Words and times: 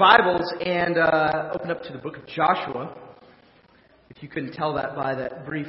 Bibles 0.00 0.50
and 0.64 0.96
uh, 0.96 1.50
open 1.52 1.70
up 1.70 1.82
to 1.82 1.92
the 1.92 1.98
book 1.98 2.16
of 2.16 2.26
Joshua. 2.26 2.96
If 4.08 4.22
you 4.22 4.30
couldn't 4.30 4.54
tell 4.54 4.72
that 4.72 4.96
by 4.96 5.14
that 5.14 5.44
brief 5.44 5.66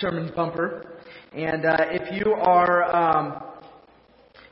sermon 0.00 0.32
bumper. 0.34 0.98
And 1.32 1.64
uh, 1.64 1.76
if 1.92 2.10
you 2.12 2.32
are, 2.32 2.82
um, 2.92 3.40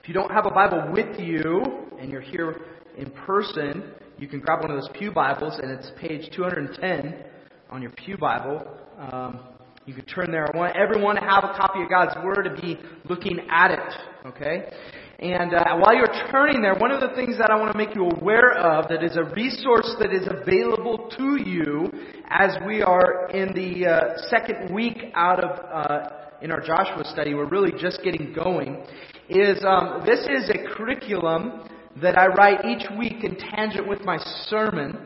if 0.01 0.07
you 0.07 0.15
don't 0.15 0.31
have 0.31 0.47
a 0.47 0.53
Bible 0.53 0.93
with 0.93 1.19
you 1.19 1.61
and 2.01 2.09
you're 2.09 2.21
here 2.21 2.61
in 2.97 3.11
person, 3.11 3.83
you 4.17 4.29
can 4.29 4.39
grab 4.39 4.61
one 4.61 4.71
of 4.71 4.81
those 4.81 4.91
Pew 4.97 5.11
Bibles 5.11 5.59
and 5.61 5.73
it's 5.73 5.91
page 5.99 6.31
210 6.37 7.25
on 7.71 7.83
your 7.83 7.91
Pew 7.97 8.17
Bible. 8.17 8.65
Um, 9.11 9.41
you 9.87 9.95
can 9.95 10.05
turn 10.05 10.31
there. 10.31 10.47
I 10.55 10.57
want 10.57 10.77
everyone 10.77 11.17
to 11.17 11.21
have 11.21 11.43
a 11.43 11.53
copy 11.57 11.83
of 11.83 11.89
God's 11.89 12.15
Word 12.25 12.45
to 12.45 12.63
be 12.63 12.79
looking 13.09 13.41
at 13.51 13.73
it. 13.73 13.95
Okay? 14.25 14.71
And 15.19 15.55
uh, 15.55 15.79
while 15.79 15.95
you're 15.95 16.13
turning 16.31 16.61
there, 16.61 16.75
one 16.75 16.91
of 16.91 17.01
the 17.01 17.17
things 17.17 17.39
that 17.39 17.51
I 17.51 17.57
want 17.57 17.73
to 17.73 17.79
make 17.79 17.95
you 17.95 18.05
aware 18.05 18.53
of 18.53 18.89
that 18.89 19.03
is 19.03 19.17
a 19.17 19.25
resource 19.35 19.97
that 19.99 20.13
is 20.13 20.29
available 20.29 21.11
to 21.17 21.43
you 21.43 21.91
as 22.29 22.55
we 22.67 22.83
are 22.83 23.31
in 23.31 23.55
the 23.55 23.87
uh, 23.87 24.29
second 24.29 24.75
week 24.75 25.05
out 25.15 25.43
of 25.43 25.59
uh, 25.73 26.09
in 26.43 26.53
our 26.53 26.61
Joshua 26.61 27.03
study. 27.07 27.33
We're 27.33 27.49
really 27.49 27.73
just 27.81 28.03
getting 28.03 28.35
going. 28.35 28.85
Is 29.31 29.65
um, 29.65 30.03
this 30.05 30.21
is 30.21 30.51
a 30.51 30.75
curriculum 30.75 31.67
that 32.03 32.19
I 32.19 32.27
write 32.27 32.67
each 32.67 32.87
week 32.99 33.25
in 33.25 33.37
tangent 33.37 33.89
with 33.89 34.03
my 34.03 34.19
sermon, 34.49 34.99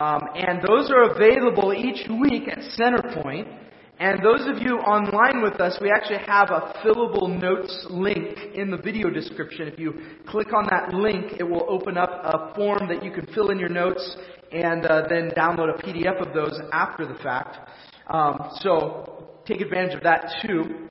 um, 0.00 0.28
and 0.36 0.62
those 0.62 0.92
are 0.92 1.10
available 1.10 1.74
each 1.74 2.08
week 2.08 2.46
at 2.46 2.58
Centerpoint. 2.78 3.59
And 4.00 4.24
those 4.24 4.48
of 4.48 4.62
you 4.62 4.78
online 4.78 5.42
with 5.42 5.60
us, 5.60 5.76
we 5.78 5.90
actually 5.90 6.24
have 6.26 6.48
a 6.48 6.72
fillable 6.82 7.38
notes 7.38 7.86
link 7.90 8.38
in 8.54 8.70
the 8.70 8.78
video 8.78 9.10
description. 9.10 9.68
If 9.68 9.78
you 9.78 9.92
click 10.26 10.54
on 10.54 10.66
that 10.70 10.94
link, 10.94 11.34
it 11.38 11.42
will 11.42 11.66
open 11.68 11.98
up 11.98 12.08
a 12.24 12.54
form 12.54 12.88
that 12.88 13.04
you 13.04 13.10
can 13.10 13.26
fill 13.34 13.50
in 13.50 13.58
your 13.58 13.68
notes 13.68 14.16
and 14.52 14.86
uh, 14.86 15.02
then 15.10 15.32
download 15.36 15.78
a 15.78 15.82
PDF 15.82 16.26
of 16.26 16.32
those 16.32 16.58
after 16.72 17.06
the 17.06 17.16
fact. 17.22 17.58
Um, 18.06 18.48
so 18.60 19.28
take 19.44 19.60
advantage 19.60 19.96
of 19.96 20.02
that 20.02 20.32
too. 20.46 20.88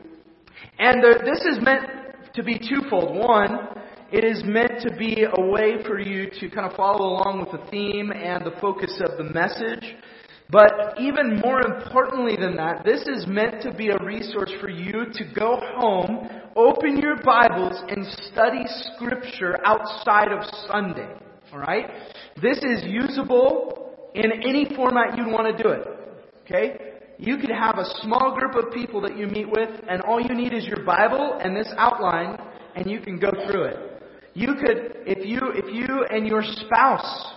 And 0.78 1.04
uh, 1.04 1.18
this 1.26 1.40
is 1.46 1.64
meant 1.64 1.88
to 2.36 2.44
be 2.44 2.60
twofold. 2.60 3.18
One, 3.18 3.70
it 4.12 4.24
is 4.24 4.44
meant 4.46 4.82
to 4.88 4.96
be 4.96 5.26
a 5.26 5.42
way 5.48 5.82
for 5.84 6.00
you 6.00 6.30
to 6.40 6.50
kind 6.52 6.70
of 6.70 6.78
follow 6.78 7.08
along 7.08 7.40
with 7.40 7.60
the 7.60 7.72
theme 7.72 8.12
and 8.12 8.46
the 8.46 8.54
focus 8.62 9.02
of 9.04 9.18
the 9.18 9.34
message. 9.34 9.96
But 10.52 10.96
even 11.00 11.40
more 11.40 11.62
importantly 11.62 12.36
than 12.36 12.56
that, 12.56 12.84
this 12.84 13.02
is 13.08 13.28
meant 13.28 13.62
to 13.62 13.72
be 13.72 13.90
a 13.90 14.04
resource 14.04 14.52
for 14.60 14.70
you 14.70 15.06
to 15.14 15.24
go 15.36 15.60
home, 15.78 16.28
open 16.56 16.98
your 16.98 17.18
Bibles, 17.24 17.84
and 17.88 18.06
study 18.32 18.64
Scripture 18.96 19.58
outside 19.64 20.32
of 20.32 20.44
Sunday. 20.68 21.08
Alright? 21.54 21.86
This 22.42 22.58
is 22.58 22.84
usable 22.84 23.96
in 24.16 24.32
any 24.44 24.66
format 24.76 25.16
you'd 25.16 25.28
want 25.28 25.56
to 25.56 25.64
do 25.64 25.70
it. 25.70 25.88
Okay? 26.46 26.78
You 27.20 27.38
could 27.38 27.52
have 27.52 27.78
a 27.78 27.86
small 28.02 28.36
group 28.36 28.56
of 28.56 28.74
people 28.74 29.02
that 29.02 29.16
you 29.18 29.28
meet 29.28 29.50
with, 29.50 29.70
and 29.88 30.02
all 30.02 30.20
you 30.20 30.34
need 30.34 30.54
is 30.54 30.66
your 30.66 30.84
Bible 30.84 31.38
and 31.44 31.56
this 31.56 31.72
outline, 31.78 32.40
and 32.76 32.90
you 32.90 33.02
can 33.02 33.20
go 33.20 33.30
through 33.46 33.66
it. 33.66 33.78
You 34.34 34.56
could, 34.56 34.98
if 35.06 35.28
you, 35.28 35.52
if 35.54 35.66
you 35.72 36.06
and 36.10 36.26
your 36.26 36.42
spouse 36.44 37.34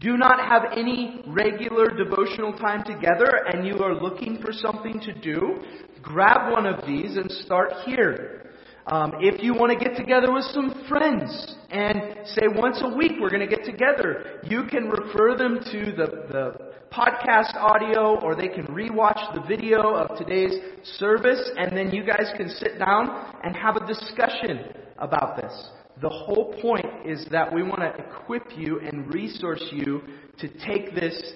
do 0.00 0.16
not 0.18 0.40
have 0.46 0.76
any 0.76 1.22
regular 1.26 1.88
devotional 1.88 2.52
time 2.52 2.84
together 2.84 3.46
and 3.50 3.66
you 3.66 3.78
are 3.78 3.94
looking 3.94 4.38
for 4.42 4.52
something 4.52 5.00
to 5.00 5.12
do, 5.14 5.60
grab 6.02 6.52
one 6.52 6.66
of 6.66 6.86
these 6.86 7.16
and 7.16 7.30
start 7.30 7.72
here. 7.86 8.52
Um, 8.86 9.14
if 9.20 9.42
you 9.42 9.54
want 9.54 9.76
to 9.76 9.84
get 9.84 9.96
together 9.96 10.32
with 10.32 10.44
some 10.44 10.84
friends 10.88 11.56
and 11.70 12.18
say 12.26 12.42
once 12.46 12.80
a 12.82 12.94
week 12.94 13.12
we're 13.20 13.30
going 13.30 13.48
to 13.48 13.56
get 13.56 13.64
together, 13.64 14.40
you 14.44 14.64
can 14.70 14.88
refer 14.88 15.34
them 15.36 15.60
to 15.72 15.92
the, 15.96 16.06
the 16.30 16.66
podcast 16.92 17.54
audio 17.56 18.20
or 18.20 18.36
they 18.36 18.48
can 18.48 18.66
rewatch 18.66 19.34
the 19.34 19.40
video 19.48 19.94
of 19.94 20.16
today's 20.18 20.54
service 20.98 21.50
and 21.56 21.76
then 21.76 21.90
you 21.90 22.04
guys 22.04 22.30
can 22.36 22.48
sit 22.48 22.78
down 22.78 23.34
and 23.42 23.56
have 23.56 23.76
a 23.76 23.86
discussion 23.86 24.72
about 24.98 25.36
this. 25.36 25.70
The 26.00 26.08
whole 26.08 26.54
point 26.60 26.86
is 27.06 27.26
that 27.30 27.52
we 27.52 27.62
want 27.62 27.80
to 27.80 28.04
equip 28.04 28.56
you 28.56 28.80
and 28.80 29.12
resource 29.12 29.62
you 29.72 30.02
to 30.38 30.48
take 30.66 30.94
this, 30.94 31.32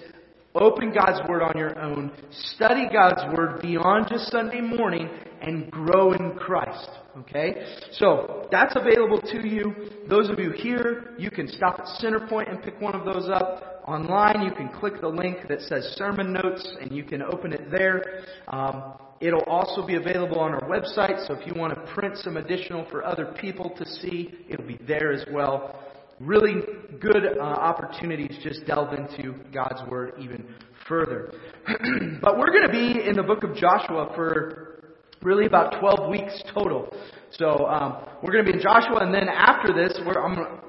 open 0.53 0.93
God's 0.93 1.27
Word 1.27 1.41
on 1.41 1.57
your 1.57 1.79
own, 1.79 2.11
study 2.29 2.87
God's 2.91 3.21
Word 3.35 3.61
beyond 3.61 4.07
just 4.09 4.31
Sunday 4.31 4.61
morning, 4.61 5.09
and 5.41 5.71
grow 5.71 6.13
in 6.13 6.33
Christ. 6.33 6.89
Okay? 7.17 7.75
So, 7.93 8.47
that's 8.51 8.75
available 8.75 9.19
to 9.19 9.47
you. 9.47 9.73
Those 10.07 10.29
of 10.29 10.37
you 10.37 10.51
here, 10.51 11.15
you 11.17 11.31
can 11.31 11.47
stop 11.47 11.79
at 11.79 11.85
Centerpoint 11.99 12.49
and 12.49 12.61
pick 12.61 12.79
one 12.79 12.93
of 12.93 13.03
those 13.03 13.29
up. 13.29 13.81
Online, 13.87 14.43
you 14.43 14.51
can 14.51 14.69
click 14.69 15.01
the 15.01 15.07
link 15.07 15.47
that 15.49 15.61
says 15.61 15.95
Sermon 15.97 16.31
Notes, 16.31 16.67
and 16.79 16.91
you 16.91 17.03
can 17.03 17.23
open 17.23 17.51
it 17.51 17.71
there. 17.71 18.23
Um, 18.47 18.93
It'll 19.21 19.43
also 19.43 19.85
be 19.85 19.95
available 19.95 20.39
on 20.39 20.51
our 20.51 20.63
website, 20.63 21.27
so 21.27 21.35
if 21.35 21.45
you 21.45 21.53
want 21.55 21.75
to 21.75 21.93
print 21.93 22.17
some 22.17 22.37
additional 22.37 22.87
for 22.89 23.05
other 23.05 23.35
people 23.39 23.69
to 23.77 23.85
see, 23.85 24.33
it'll 24.49 24.65
be 24.65 24.79
there 24.87 25.11
as 25.11 25.23
well. 25.31 25.79
Really 26.19 26.55
good 26.99 27.37
uh, 27.37 27.41
opportunities 27.41 28.35
just 28.43 28.65
delve 28.65 28.93
into 28.93 29.35
God's 29.53 29.87
Word 29.87 30.13
even 30.19 30.43
further. 30.87 31.33
but 32.21 32.39
we're 32.39 32.51
going 32.51 32.65
to 32.65 32.71
be 32.71 33.07
in 33.07 33.15
the 33.15 33.21
book 33.21 33.43
of 33.43 33.55
Joshua 33.55 34.11
for 34.15 34.95
really 35.21 35.45
about 35.45 35.79
12 35.79 36.09
weeks 36.09 36.41
total. 36.51 36.91
So 37.29 37.67
um, 37.67 38.03
we're 38.23 38.33
going 38.33 38.43
to 38.43 38.51
be 38.51 38.57
in 38.57 38.63
Joshua, 38.63 39.05
and 39.05 39.13
then 39.13 39.29
after 39.29 39.71
this, 39.71 39.99
we're, 40.03 40.19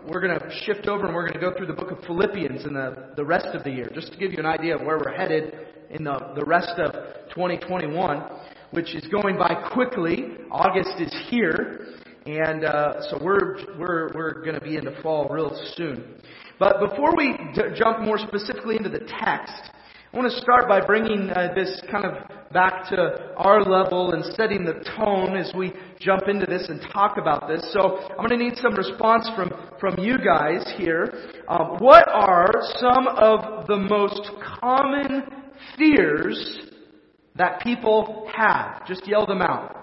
we're 0.06 0.20
going 0.20 0.38
to 0.38 0.50
shift 0.66 0.86
over 0.88 1.06
and 1.06 1.14
we're 1.14 1.26
going 1.26 1.40
to 1.40 1.50
go 1.50 1.56
through 1.56 1.68
the 1.68 1.72
book 1.72 1.90
of 1.90 2.04
Philippians 2.04 2.66
in 2.66 2.74
the, 2.74 3.14
the 3.16 3.24
rest 3.24 3.48
of 3.54 3.64
the 3.64 3.70
year, 3.70 3.90
just 3.94 4.12
to 4.12 4.18
give 4.18 4.30
you 4.30 4.38
an 4.38 4.46
idea 4.46 4.76
of 4.76 4.82
where 4.82 4.98
we're 4.98 5.16
headed 5.16 5.71
in 5.92 6.04
the, 6.04 6.32
the 6.34 6.44
rest 6.44 6.78
of 6.78 6.92
2021, 7.34 8.22
which 8.70 8.94
is 8.94 9.06
going 9.08 9.36
by 9.38 9.54
quickly. 9.72 10.36
August 10.50 11.00
is 11.00 11.14
here. 11.28 11.86
And 12.24 12.64
uh, 12.64 13.02
so 13.10 13.18
we're 13.20 13.56
we're 13.78 14.10
we're 14.14 14.42
going 14.44 14.54
to 14.54 14.60
be 14.60 14.76
into 14.76 14.96
fall 15.02 15.28
real 15.28 15.50
soon. 15.74 16.04
But 16.58 16.78
before 16.78 17.16
we 17.16 17.36
d- 17.52 17.62
jump 17.74 18.00
more 18.00 18.16
specifically 18.16 18.76
into 18.76 18.90
the 18.90 19.00
text, 19.00 19.70
I 20.12 20.16
want 20.16 20.30
to 20.30 20.40
start 20.40 20.68
by 20.68 20.86
bringing 20.86 21.30
uh, 21.30 21.52
this 21.56 21.80
kind 21.90 22.04
of 22.04 22.52
back 22.52 22.88
to 22.90 23.32
our 23.36 23.64
level 23.64 24.12
and 24.12 24.24
setting 24.36 24.64
the 24.64 24.84
tone 24.96 25.36
as 25.36 25.52
we 25.56 25.72
jump 25.98 26.28
into 26.28 26.46
this 26.46 26.68
and 26.68 26.80
talk 26.92 27.16
about 27.16 27.48
this. 27.48 27.68
So 27.72 27.98
I'm 28.10 28.18
going 28.18 28.28
to 28.28 28.36
need 28.36 28.56
some 28.58 28.74
response 28.76 29.28
from 29.34 29.50
from 29.80 29.98
you 29.98 30.18
guys 30.18 30.72
here. 30.76 31.32
Um, 31.48 31.78
what 31.78 32.08
are 32.08 32.52
some 32.78 33.08
of 33.08 33.66
the 33.66 33.78
most 33.78 34.30
common 34.60 35.41
fears 35.78 36.60
that 37.36 37.60
people 37.62 38.30
have. 38.34 38.86
Just 38.86 39.06
yell 39.06 39.26
them 39.26 39.42
out. 39.42 39.76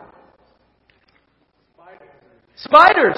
Spiders. 2.55 3.17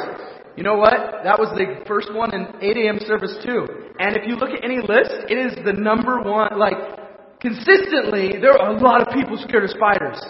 You 0.56 0.64
know 0.64 0.76
what? 0.76 1.24
That 1.24 1.40
was 1.40 1.50
the 1.58 1.84
first 1.88 2.14
one 2.14 2.34
in 2.34 2.48
8 2.62 2.78
a.m. 2.78 3.00
service 3.08 3.36
too. 3.44 3.66
And 4.00 4.16
if 4.16 4.28
you 4.28 4.36
look 4.36 4.52
at 4.52 4.64
any 4.64 4.78
list, 4.78 5.30
it 5.30 5.38
is 5.38 5.58
the 5.66 5.74
number 5.74 6.22
one, 6.22 6.60
like, 6.60 6.76
consistently, 7.40 8.40
there 8.40 8.54
are 8.54 8.76
a 8.76 8.80
lot 8.80 9.02
of 9.02 9.14
people 9.14 9.38
scared 9.38 9.64
of 9.64 9.72
spiders. 9.72 10.22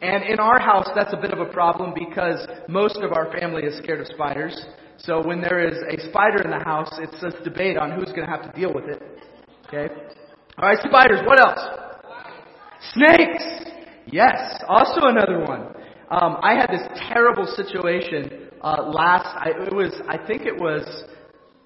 And 0.00 0.24
in 0.24 0.38
our 0.38 0.58
house, 0.58 0.88
that's 0.94 1.12
a 1.12 1.16
bit 1.16 1.32
of 1.32 1.40
a 1.40 1.50
problem 1.52 1.94
because 1.94 2.46
most 2.68 2.96
of 2.98 3.12
our 3.12 3.32
family 3.32 3.62
is 3.62 3.76
scared 3.78 4.00
of 4.00 4.06
spiders. 4.08 4.66
So 4.98 5.26
when 5.26 5.40
there 5.40 5.66
is 5.66 5.78
a 5.88 6.08
spider 6.08 6.42
in 6.42 6.50
the 6.50 6.64
house, 6.64 6.90
it's 6.98 7.20
this 7.20 7.34
debate 7.42 7.76
on 7.76 7.90
who's 7.90 8.12
going 8.12 8.26
to 8.26 8.30
have 8.30 8.42
to 8.42 8.58
deal 8.58 8.72
with 8.72 8.84
it. 8.84 9.02
Okay? 9.66 9.92
Alright, 10.56 10.78
spiders. 10.86 11.20
What 11.26 11.40
else? 11.40 11.58
Snakes! 12.92 13.44
Yes, 14.06 14.62
also 14.68 15.06
another 15.08 15.40
one. 15.40 15.74
Um, 16.10 16.36
I 16.42 16.54
had 16.54 16.68
this 16.68 16.86
terrible 17.08 17.46
situation 17.46 18.50
uh, 18.62 18.88
last. 18.94 19.26
I, 19.26 19.50
it 19.66 19.74
was, 19.74 19.92
I 20.08 20.16
think 20.16 20.42
it 20.42 20.54
was 20.54 21.04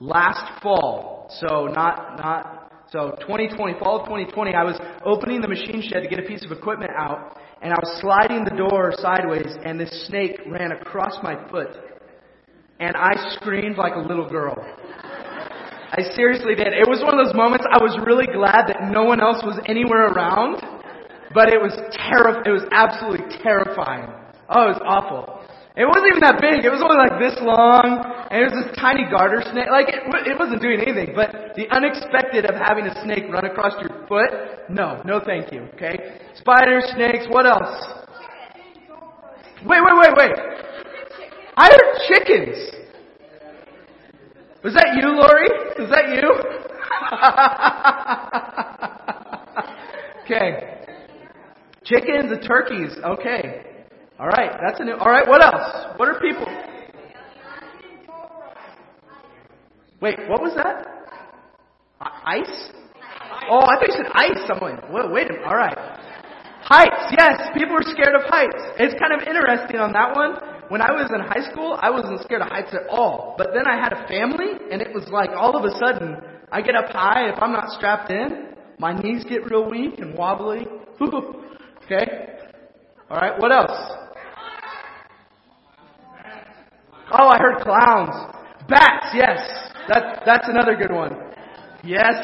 last 0.01 0.63
fall. 0.63 1.27
So 1.41 1.67
not 1.67 2.17
not 2.19 2.73
So 2.91 3.15
2020, 3.21 3.79
fall 3.79 4.01
of 4.01 4.07
2020, 4.07 4.55
I 4.55 4.65
was 4.65 4.81
opening 5.05 5.43
the 5.43 5.49
machine 5.49 5.83
shed 5.83 6.03
to 6.03 6.09
get 6.09 6.19
a 6.19 6.23
piece 6.27 6.43
of 6.43 6.53
equipment 6.53 6.93
out, 6.97 7.37
and 7.61 7.75
I 7.75 7.77
was 7.77 8.01
sliding 8.01 8.45
the 8.45 8.57
door 8.57 8.95
sideways, 8.97 9.55
and 9.67 9.79
this 9.79 10.07
snake 10.07 10.41
ran 10.47 10.73
across 10.73 11.13
my 11.23 11.37
foot. 11.51 11.77
And 12.81 12.97
I 12.97 13.35
screamed 13.35 13.77
like 13.77 13.97
a 13.97 14.01
little 14.01 14.29
girl. 14.31 14.57
I 15.91 16.03
seriously 16.13 16.55
did. 16.55 16.77
It 16.77 16.85
was 16.85 17.01
one 17.01 17.17
of 17.17 17.25
those 17.25 17.35
moments 17.35 17.65
I 17.65 17.81
was 17.81 17.97
really 18.05 18.29
glad 18.29 18.69
that 18.69 18.93
no 18.93 19.05
one 19.05 19.21
else 19.21 19.41
was 19.41 19.57
anywhere 19.65 20.13
around, 20.13 20.61
but 21.33 21.49
it 21.49 21.57
was 21.57 21.73
terri- 21.97 22.45
it 22.45 22.53
was 22.53 22.69
absolutely 22.73 23.25
terrifying. 23.41 24.13
Oh, 24.53 24.69
it 24.69 24.77
was 24.77 24.83
awful. 24.85 25.41
It 25.81 25.87
wasn't 25.87 26.13
even 26.13 26.21
that 26.27 26.43
big. 26.45 26.67
It 26.67 26.75
was 26.75 26.83
only 26.85 26.99
like 26.99 27.17
this 27.23 27.39
long, 27.41 28.05
and 28.29 28.37
it 28.37 28.53
was 28.53 28.67
this 28.67 28.77
tiny 28.77 29.09
garter 29.09 29.41
snake. 29.49 29.71
Like, 29.71 29.89
it, 29.89 30.03
it 30.29 30.37
wasn't 30.37 30.61
doing 30.61 30.83
anything, 30.83 31.15
but 31.15 31.55
the 31.57 31.71
unexpected 31.71 32.45
of 32.51 32.59
having 32.59 32.85
a 32.85 32.95
snake 33.07 33.31
run 33.31 33.47
across 33.47 33.73
your 33.81 33.95
foot, 34.11 34.69
no, 34.69 35.01
no 35.07 35.23
thank 35.25 35.53
you, 35.53 35.71
okay? 35.79 36.21
Spiders, 36.35 36.85
snakes, 36.99 37.25
what 37.31 37.47
else? 37.47 37.79
Wait, 39.65 39.81
wait, 39.81 39.97
wait, 40.03 40.15
wait. 40.19 40.35
I 41.57 41.71
heard 41.71 41.89
chickens. 42.11 42.78
Was 44.65 44.75
that 44.75 44.97
you, 44.97 45.09
Lori? 45.15 45.49
Was 45.79 45.91
that 45.91 46.09
you? 46.19 46.29
okay. 50.25 50.79
Chickens 51.85 52.33
and 52.33 52.43
turkeys. 52.43 52.97
Okay. 53.05 53.63
All 54.19 54.27
right, 54.27 54.51
that's 54.61 54.81
a 54.81 54.85
new. 54.85 54.95
All 54.95 55.11
right, 55.11 55.27
what 55.29 55.45
else? 55.45 55.97
What 55.97 56.09
are 56.09 56.19
people? 56.21 56.47
Wait, 60.01 60.19
what 60.29 60.43
was 60.43 60.55
that? 60.57 60.87
Ice? 62.01 62.71
Oh, 63.51 63.61
I 63.63 63.79
thought 63.79 63.89
you 63.89 63.95
said 63.95 64.11
ice. 64.13 64.39
Someone. 64.47 64.79
Wait, 64.93 65.11
wait 65.11 65.31
a 65.31 65.33
minute. 65.35 65.47
All 65.47 65.57
right. 65.57 65.79
Heights. 66.63 67.15
Yes, 67.17 67.49
people 67.57 67.77
are 67.77 67.83
scared 67.83 68.15
of 68.15 68.23
heights. 68.27 68.59
It's 68.79 68.95
kind 68.99 69.15
of 69.15 69.27
interesting 69.27 69.79
on 69.79 69.93
that 69.93 70.15
one. 70.15 70.58
When 70.69 70.83
I 70.83 70.93
was 70.93 71.11
in 71.13 71.21
high 71.21 71.51
school, 71.51 71.79
I 71.81 71.89
wasn't 71.89 72.21
scared 72.23 72.43
of 72.43 72.49
heights 72.49 72.75
at 72.75 72.89
all. 72.91 73.35
But 73.39 73.49
then 73.55 73.67
I 73.67 73.77
had 73.77 73.93
a 73.93 74.07
family, 74.07 74.53
and 74.71 74.83
it 74.83 74.93
was 74.95 75.09
like 75.09 75.31
all 75.31 75.57
of 75.57 75.65
a 75.65 75.71
sudden, 75.79 76.17
I 76.53 76.61
get 76.61 76.75
up 76.75 76.91
high. 76.91 77.31
If 77.31 77.41
I'm 77.41 77.53
not 77.53 77.71
strapped 77.71 78.11
in, 78.11 78.55
my 78.79 78.93
knees 78.93 79.25
get 79.25 79.51
real 79.51 79.69
weak 79.69 79.99
and 79.99 80.15
wobbly. 80.15 80.67
okay. 81.03 82.07
All 83.11 83.17
right. 83.17 83.39
What 83.41 83.51
else? 83.51 83.99
Oh, 87.13 87.29
I 87.29 87.39
heard 87.39 87.63
clowns. 87.63 88.35
Bats, 88.69 89.07
yes. 89.15 89.39
That, 89.89 90.23
that's 90.27 90.49
another 90.49 90.77
good 90.77 90.93
one. 90.93 91.17
Yes. 91.83 92.15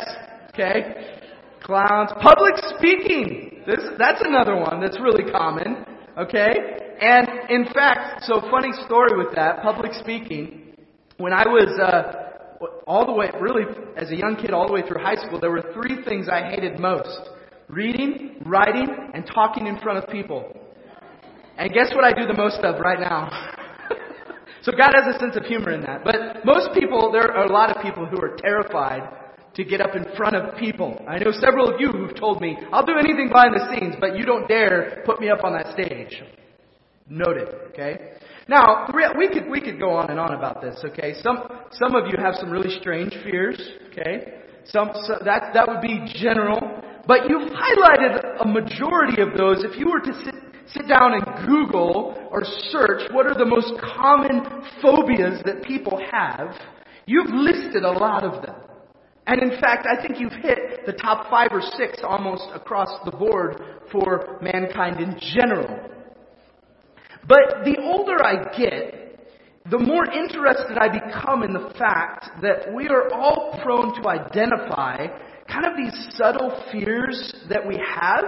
Okay. 0.52 1.20
Clowns. 1.62 2.10
Public 2.20 2.54
speaking. 2.76 3.62
This, 3.66 3.80
that's 3.96 4.20
another 4.22 4.56
one 4.56 4.82
that's 4.82 5.00
really 5.00 5.30
common. 5.32 5.86
Okay. 6.16 6.54
And 7.00 7.28
in 7.50 7.66
fact, 7.72 8.24
so 8.24 8.40
funny 8.50 8.72
story 8.86 9.16
with 9.16 9.34
that, 9.34 9.62
public 9.62 9.92
speaking. 9.94 10.74
When 11.16 11.32
I 11.32 11.44
was, 11.46 11.68
uh, 11.80 12.66
all 12.86 13.06
the 13.06 13.12
way, 13.12 13.30
really, 13.40 13.64
as 13.96 14.10
a 14.10 14.16
young 14.16 14.36
kid, 14.36 14.52
all 14.52 14.66
the 14.66 14.72
way 14.72 14.82
through 14.86 15.00
high 15.00 15.16
school, 15.16 15.40
there 15.40 15.50
were 15.50 15.64
three 15.74 16.04
things 16.04 16.28
I 16.28 16.50
hated 16.50 16.78
most. 16.78 17.30
Reading, 17.68 18.36
writing, 18.44 18.88
and 19.14 19.26
talking 19.26 19.66
in 19.66 19.78
front 19.78 19.98
of 20.02 20.08
people. 20.10 20.56
And 21.56 21.72
guess 21.72 21.92
what 21.94 22.04
I 22.04 22.12
do 22.12 22.26
the 22.26 22.34
most 22.34 22.58
of 22.60 22.80
right 22.80 23.00
now? 23.00 23.50
So 24.62 24.72
God 24.72 24.94
has 24.94 25.14
a 25.14 25.18
sense 25.18 25.36
of 25.36 25.44
humor 25.44 25.72
in 25.72 25.82
that. 25.82 26.04
But 26.04 26.42
most 26.46 26.72
people, 26.72 27.12
there 27.12 27.30
are 27.30 27.44
a 27.44 27.52
lot 27.52 27.76
of 27.76 27.82
people 27.82 28.06
who 28.06 28.16
are 28.16 28.34
terrified 28.38 29.02
to 29.54 29.64
get 29.64 29.80
up 29.80 29.94
in 29.94 30.04
front 30.16 30.34
of 30.34 30.56
people. 30.56 31.00
I 31.08 31.18
know 31.18 31.30
several 31.32 31.72
of 31.72 31.80
you 31.80 31.88
who've 31.88 32.16
told 32.16 32.40
me, 32.40 32.56
I'll 32.72 32.84
do 32.84 32.96
anything 32.98 33.28
behind 33.28 33.54
the 33.54 33.68
scenes, 33.70 33.94
but 34.00 34.16
you 34.16 34.24
don't 34.24 34.48
dare 34.48 35.02
put 35.06 35.20
me 35.20 35.30
up 35.30 35.44
on 35.44 35.52
that 35.52 35.72
stage. 35.72 36.22
Noted, 37.08 37.48
okay? 37.68 38.14
Now, 38.48 38.88
we 39.16 39.28
could, 39.28 39.48
we 39.48 39.60
could 39.60 39.78
go 39.78 39.90
on 39.90 40.10
and 40.10 40.18
on 40.18 40.34
about 40.34 40.60
this, 40.60 40.76
okay? 40.84 41.14
Some, 41.22 41.48
some 41.72 41.94
of 41.94 42.08
you 42.08 42.22
have 42.22 42.34
some 42.34 42.50
really 42.50 42.78
strange 42.80 43.12
fears, 43.22 43.60
okay? 43.90 44.40
Some, 44.64 44.90
so 45.06 45.18
that, 45.24 45.52
that 45.54 45.68
would 45.68 45.80
be 45.80 46.00
general. 46.14 46.60
But 47.06 47.28
you've 47.28 47.50
highlighted 47.50 48.40
a 48.40 48.46
majority 48.46 49.20
of 49.20 49.36
those. 49.36 49.62
If 49.62 49.78
you 49.78 49.90
were 49.90 50.00
to 50.00 50.24
sit 50.24 50.34
sit 50.66 50.88
down 50.88 51.12
and 51.14 51.46
Google 51.46 52.28
or 52.30 52.42
search 52.70 53.02
what 53.12 53.26
are 53.26 53.34
the 53.34 53.44
most 53.44 53.72
common 53.96 54.40
phobias 54.80 55.42
that 55.44 55.62
people 55.62 56.00
have, 56.10 56.54
you've 57.06 57.30
listed 57.30 57.84
a 57.84 57.90
lot 57.90 58.24
of 58.24 58.42
them. 58.42 58.56
And 59.26 59.42
in 59.42 59.58
fact, 59.60 59.86
I 59.86 60.00
think 60.00 60.20
you've 60.20 60.32
hit 60.32 60.86
the 60.86 60.92
top 60.92 61.30
five 61.30 61.48
or 61.50 61.62
six 61.62 62.00
almost 62.02 62.44
across 62.54 62.88
the 63.04 63.10
board 63.10 63.60
for 63.90 64.38
mankind 64.42 65.00
in 65.00 65.18
general. 65.18 65.90
But 67.26 67.64
the 67.64 67.76
older 67.80 68.22
I 68.22 68.54
get, 68.56 69.18
the 69.70 69.78
more 69.78 70.04
interested 70.04 70.76
I 70.76 70.88
become 70.88 71.42
in 71.42 71.54
the 71.54 71.72
fact 71.78 72.42
that 72.42 72.74
we 72.74 72.88
are 72.88 73.12
all 73.14 73.58
prone 73.62 73.94
to 74.02 74.08
identify 74.08 75.06
kind 75.48 75.64
of 75.64 75.76
these 75.76 76.16
subtle 76.16 76.62
fears 76.70 77.34
that 77.48 77.66
we 77.66 77.76
have 77.76 78.24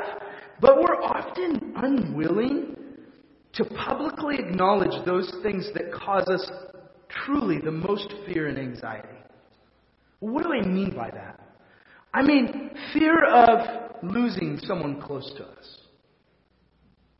but 0.60 0.76
we're 0.76 1.02
often 1.02 1.74
unwilling 1.76 2.76
to 3.52 3.64
publicly 3.64 4.36
acknowledge 4.38 5.04
those 5.04 5.30
things 5.42 5.68
that 5.74 5.92
cause 5.92 6.26
us 6.28 6.50
truly 7.08 7.58
the 7.58 7.70
most 7.70 8.12
fear 8.26 8.48
and 8.48 8.58
anxiety. 8.58 9.08
What 10.20 10.44
do 10.44 10.52
I 10.52 10.62
mean 10.62 10.94
by 10.94 11.10
that? 11.10 11.40
I 12.12 12.22
mean, 12.22 12.70
fear 12.92 13.24
of 13.24 13.96
losing 14.02 14.58
someone 14.64 15.00
close 15.00 15.30
to 15.36 15.44
us. 15.44 15.78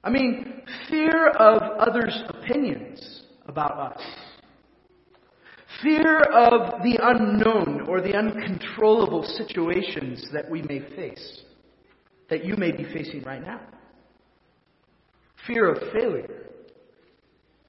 I 0.03 0.11
mean, 0.11 0.63
fear 0.89 1.29
of 1.29 1.63
others' 1.79 2.23
opinions 2.29 3.23
about 3.47 3.97
us. 3.97 4.03
Fear 5.83 6.21
of 6.23 6.83
the 6.83 6.99
unknown 7.03 7.87
or 7.89 8.01
the 8.01 8.15
uncontrollable 8.15 9.25
situations 9.25 10.27
that 10.33 10.51
we 10.51 10.63
may 10.63 10.81
face 10.97 11.43
that 12.31 12.45
you 12.45 12.57
may 12.57 12.73
be 12.73 12.85
facing 12.85 13.23
right 13.25 13.45
now 13.45 13.61
fear 15.47 15.73
of 15.73 15.79
failure, 15.93 16.51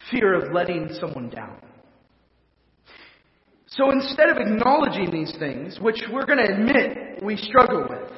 fear 0.10 0.34
of 0.34 0.54
letting 0.54 0.90
someone 1.00 1.30
down. 1.30 1.60
So 3.78 3.92
instead 3.92 4.30
of 4.30 4.38
acknowledging 4.38 5.12
these 5.12 5.34
things, 5.38 5.80
which 5.80 6.02
we're 6.12 6.26
going 6.26 6.40
to 6.40 6.52
admit 6.52 7.24
we 7.24 7.38
struggle 7.38 7.86
with, 7.88 8.12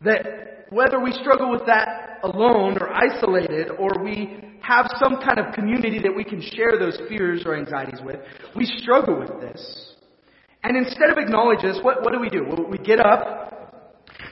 that 0.00 0.66
whether 0.70 0.98
we 0.98 1.12
struggle 1.12 1.50
with 1.50 1.66
that 1.66 2.20
alone 2.22 2.78
or 2.80 2.90
isolated, 2.90 3.68
or 3.78 4.02
we 4.02 4.38
have 4.62 4.90
some 4.98 5.20
kind 5.20 5.38
of 5.38 5.54
community 5.54 5.98
that 5.98 6.16
we 6.16 6.24
can 6.24 6.40
share 6.40 6.78
those 6.78 6.98
fears 7.06 7.42
or 7.44 7.54
anxieties 7.54 8.00
with, 8.02 8.16
we 8.56 8.64
struggle 8.64 9.20
with 9.20 9.40
this. 9.42 9.92
And 10.62 10.74
instead 10.74 11.10
of 11.10 11.18
acknowledging 11.18 11.68
this, 11.68 11.78
what, 11.82 12.02
what 12.02 12.14
do 12.14 12.18
we 12.18 12.30
do? 12.30 12.46
we 12.70 12.78
get 12.78 13.00
up 13.00 13.44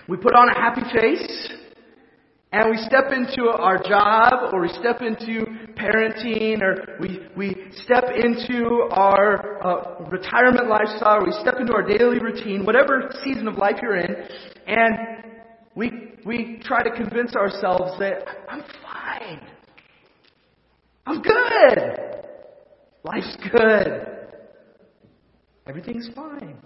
we 0.09 0.17
put 0.17 0.35
on 0.35 0.49
a 0.49 0.55
happy 0.55 0.83
face 0.99 1.49
and 2.53 2.71
we 2.71 2.77
step 2.77 3.07
into 3.13 3.49
our 3.49 3.83
job 3.83 4.53
or 4.53 4.61
we 4.61 4.69
step 4.69 5.01
into 5.01 5.47
parenting 5.75 6.61
or 6.61 6.99
we, 7.01 7.27
we 7.35 7.57
step 7.85 8.05
into 8.15 8.89
our 8.91 9.67
uh, 9.67 10.05
retirement 10.11 10.69
lifestyle 10.69 11.23
or 11.23 11.25
we 11.25 11.33
step 11.41 11.55
into 11.59 11.73
our 11.73 11.83
daily 11.83 12.19
routine, 12.19 12.67
whatever 12.67 13.11
season 13.25 13.49
of 13.49 13.57
life 13.57 13.77
you're 13.81 13.97
in, 13.97 14.15
and 14.67 14.95
we, 15.75 16.13
we 16.27 16.61
try 16.63 16.83
to 16.83 16.91
convince 16.91 17.35
ourselves 17.35 17.99
that 17.99 18.23
I'm 18.51 18.63
fine. 18.83 19.41
I'm 21.07 21.23
good. 21.23 22.23
Life's 23.03 23.37
good. 23.51 24.07
Everything's 25.67 26.11
fine. 26.15 26.59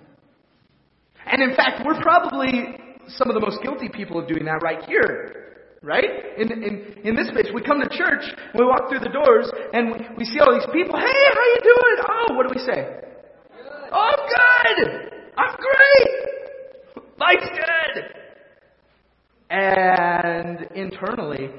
And 1.27 1.43
in 1.43 1.55
fact, 1.55 1.83
we're 1.87 2.01
probably 2.01 2.77
some 3.09 3.29
of 3.31 3.35
the 3.35 3.41
most 3.41 3.63
guilty 3.63 3.89
people 3.89 4.19
of 4.19 4.27
doing 4.27 4.45
that 4.47 4.61
right 4.63 4.85
here. 4.89 5.47
Right? 5.87 6.37
In, 6.37 6.51
in, 6.51 6.97
in 7.05 7.15
this 7.15 7.29
space, 7.29 7.47
we 7.55 7.63
come 7.63 7.79
to 7.81 7.89
church, 7.97 8.25
we 8.59 8.65
walk 8.65 8.89
through 8.89 8.99
the 8.99 9.09
doors, 9.09 9.49
and 9.73 9.93
we, 9.93 9.99
we 10.19 10.25
see 10.25 10.41
all 10.41 10.53
these 10.53 10.67
people. 10.73 10.99
Hey, 10.99 11.07
how 11.07 11.45
you 11.55 11.61
doing? 11.63 11.97
Oh, 12.11 12.35
what 12.35 12.49
do 12.49 12.55
we 12.59 12.67
say? 12.67 12.89
Oh, 13.93 14.11
I'm 14.11 14.19
good! 14.27 15.13
I'm 15.39 15.55
great! 15.55 17.07
Life's 17.21 17.49
good! 17.55 18.05
And 19.49 20.63
internally, 20.75 21.51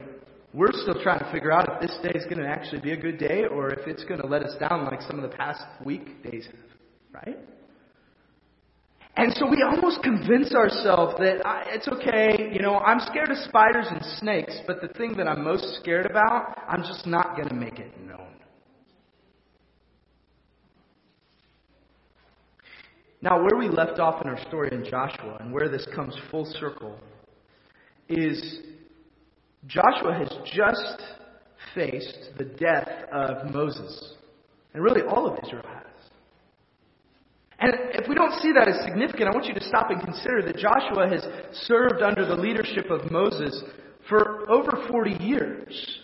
we're 0.54 0.74
still 0.74 1.02
trying 1.02 1.20
to 1.20 1.32
figure 1.32 1.54
out 1.54 1.82
if 1.82 1.88
this 1.88 1.98
day 2.04 2.20
is 2.20 2.26
going 2.26 2.40
to 2.40 2.50
actually 2.50 2.82
be 2.82 2.92
a 2.92 2.98
good 2.98 3.18
day 3.18 3.46
or 3.50 3.70
if 3.70 3.88
it's 3.88 4.04
going 4.04 4.20
to 4.20 4.28
let 4.28 4.44
us 4.44 4.58
down 4.60 4.84
like 4.84 5.02
some 5.04 5.24
of 5.24 5.32
the 5.32 5.38
past 5.38 5.64
week 5.86 6.22
days 6.30 6.48
have. 6.48 7.24
Right? 7.26 7.38
And 9.18 9.34
so 9.36 9.48
we 9.50 9.64
almost 9.64 10.04
convince 10.04 10.54
ourselves 10.54 11.16
that 11.18 11.44
I, 11.44 11.64
it's 11.70 11.88
okay, 11.88 12.52
you 12.54 12.62
know, 12.62 12.78
I'm 12.78 13.00
scared 13.00 13.32
of 13.32 13.38
spiders 13.38 13.88
and 13.90 14.00
snakes, 14.20 14.56
but 14.68 14.80
the 14.80 14.90
thing 14.90 15.18
that 15.18 15.28
I'm 15.28 15.44
most 15.44 15.80
scared 15.82 16.06
about, 16.06 16.56
I'm 16.68 16.84
just 16.84 17.08
not 17.08 17.36
going 17.36 17.50
to 17.50 17.56
make 17.56 17.80
it 17.80 17.92
known. 18.06 18.28
Now, 23.24 23.42
where 23.42 23.58
we 23.58 23.68
left 23.70 24.00
off 24.00 24.22
in 24.22 24.30
our 24.30 24.40
story 24.48 24.70
in 24.72 24.86
Joshua 24.86 25.38
and 25.40 25.52
where 25.52 25.68
this 25.68 25.88
comes 25.96 26.16
full 26.30 26.46
circle 26.60 27.00
is 28.08 28.60
Joshua 29.66 30.14
has 30.14 30.32
just 30.46 31.02
faced 31.74 32.30
the 32.38 32.46
death 32.46 32.88
of 33.12 33.52
Moses. 33.52 34.14
And 34.76 34.84
really, 34.84 35.02
all 35.02 35.26
of 35.26 35.40
Israel 35.44 35.66
has. 35.74 35.87
And 37.60 37.74
if 37.94 38.08
we 38.08 38.14
don't 38.14 38.40
see 38.42 38.52
that 38.54 38.68
as 38.68 38.86
significant, 38.86 39.30
I 39.30 39.32
want 39.32 39.46
you 39.46 39.56
to 39.56 39.64
stop 39.64 39.90
and 39.90 40.00
consider 40.00 40.44
that 40.44 40.58
Joshua 40.58 41.10
has 41.10 41.26
served 41.66 42.04
under 42.04 42.26
the 42.26 42.36
leadership 42.36 42.92
of 42.92 43.12
Moses 43.12 43.64
for 44.08 44.50
over 44.50 44.88
40 44.90 45.24
years. 45.24 46.00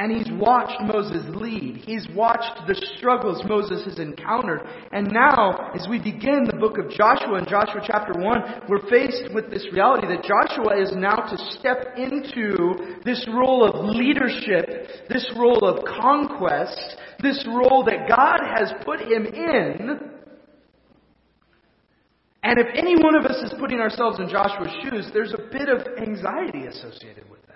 And 0.00 0.10
he's 0.10 0.32
watched 0.40 0.80
Moses 0.80 1.22
lead. 1.28 1.82
He's 1.84 2.08
watched 2.16 2.66
the 2.66 2.74
struggles 2.96 3.42
Moses 3.44 3.84
has 3.84 3.98
encountered. 3.98 4.62
And 4.92 5.08
now, 5.12 5.72
as 5.74 5.86
we 5.90 5.98
begin 5.98 6.44
the 6.44 6.56
book 6.56 6.78
of 6.78 6.88
Joshua 6.88 7.36
in 7.36 7.44
Joshua 7.44 7.82
chapter 7.86 8.14
1, 8.18 8.62
we're 8.66 8.88
faced 8.88 9.34
with 9.34 9.50
this 9.50 9.66
reality 9.74 10.06
that 10.06 10.24
Joshua 10.24 10.80
is 10.80 10.90
now 10.96 11.16
to 11.16 11.36
step 11.58 11.98
into 11.98 12.96
this 13.04 13.28
role 13.28 13.62
of 13.62 13.84
leadership, 13.94 15.06
this 15.10 15.30
role 15.36 15.68
of 15.68 15.84
conquest, 15.84 16.96
this 17.22 17.44
role 17.46 17.84
that 17.84 18.08
God 18.08 18.40
has 18.56 18.72
put 18.84 19.00
him 19.00 19.26
in. 19.26 19.98
And 22.42 22.58
if 22.58 22.66
any 22.74 22.96
one 22.96 23.14
of 23.14 23.26
us 23.26 23.36
is 23.44 23.52
putting 23.58 23.80
ourselves 23.80 24.18
in 24.18 24.28
Joshua's 24.28 24.72
shoes, 24.82 25.10
there's 25.12 25.34
a 25.34 25.42
bit 25.52 25.68
of 25.68 25.86
anxiety 25.98 26.66
associated 26.66 27.28
with 27.30 27.40
that. 27.48 27.49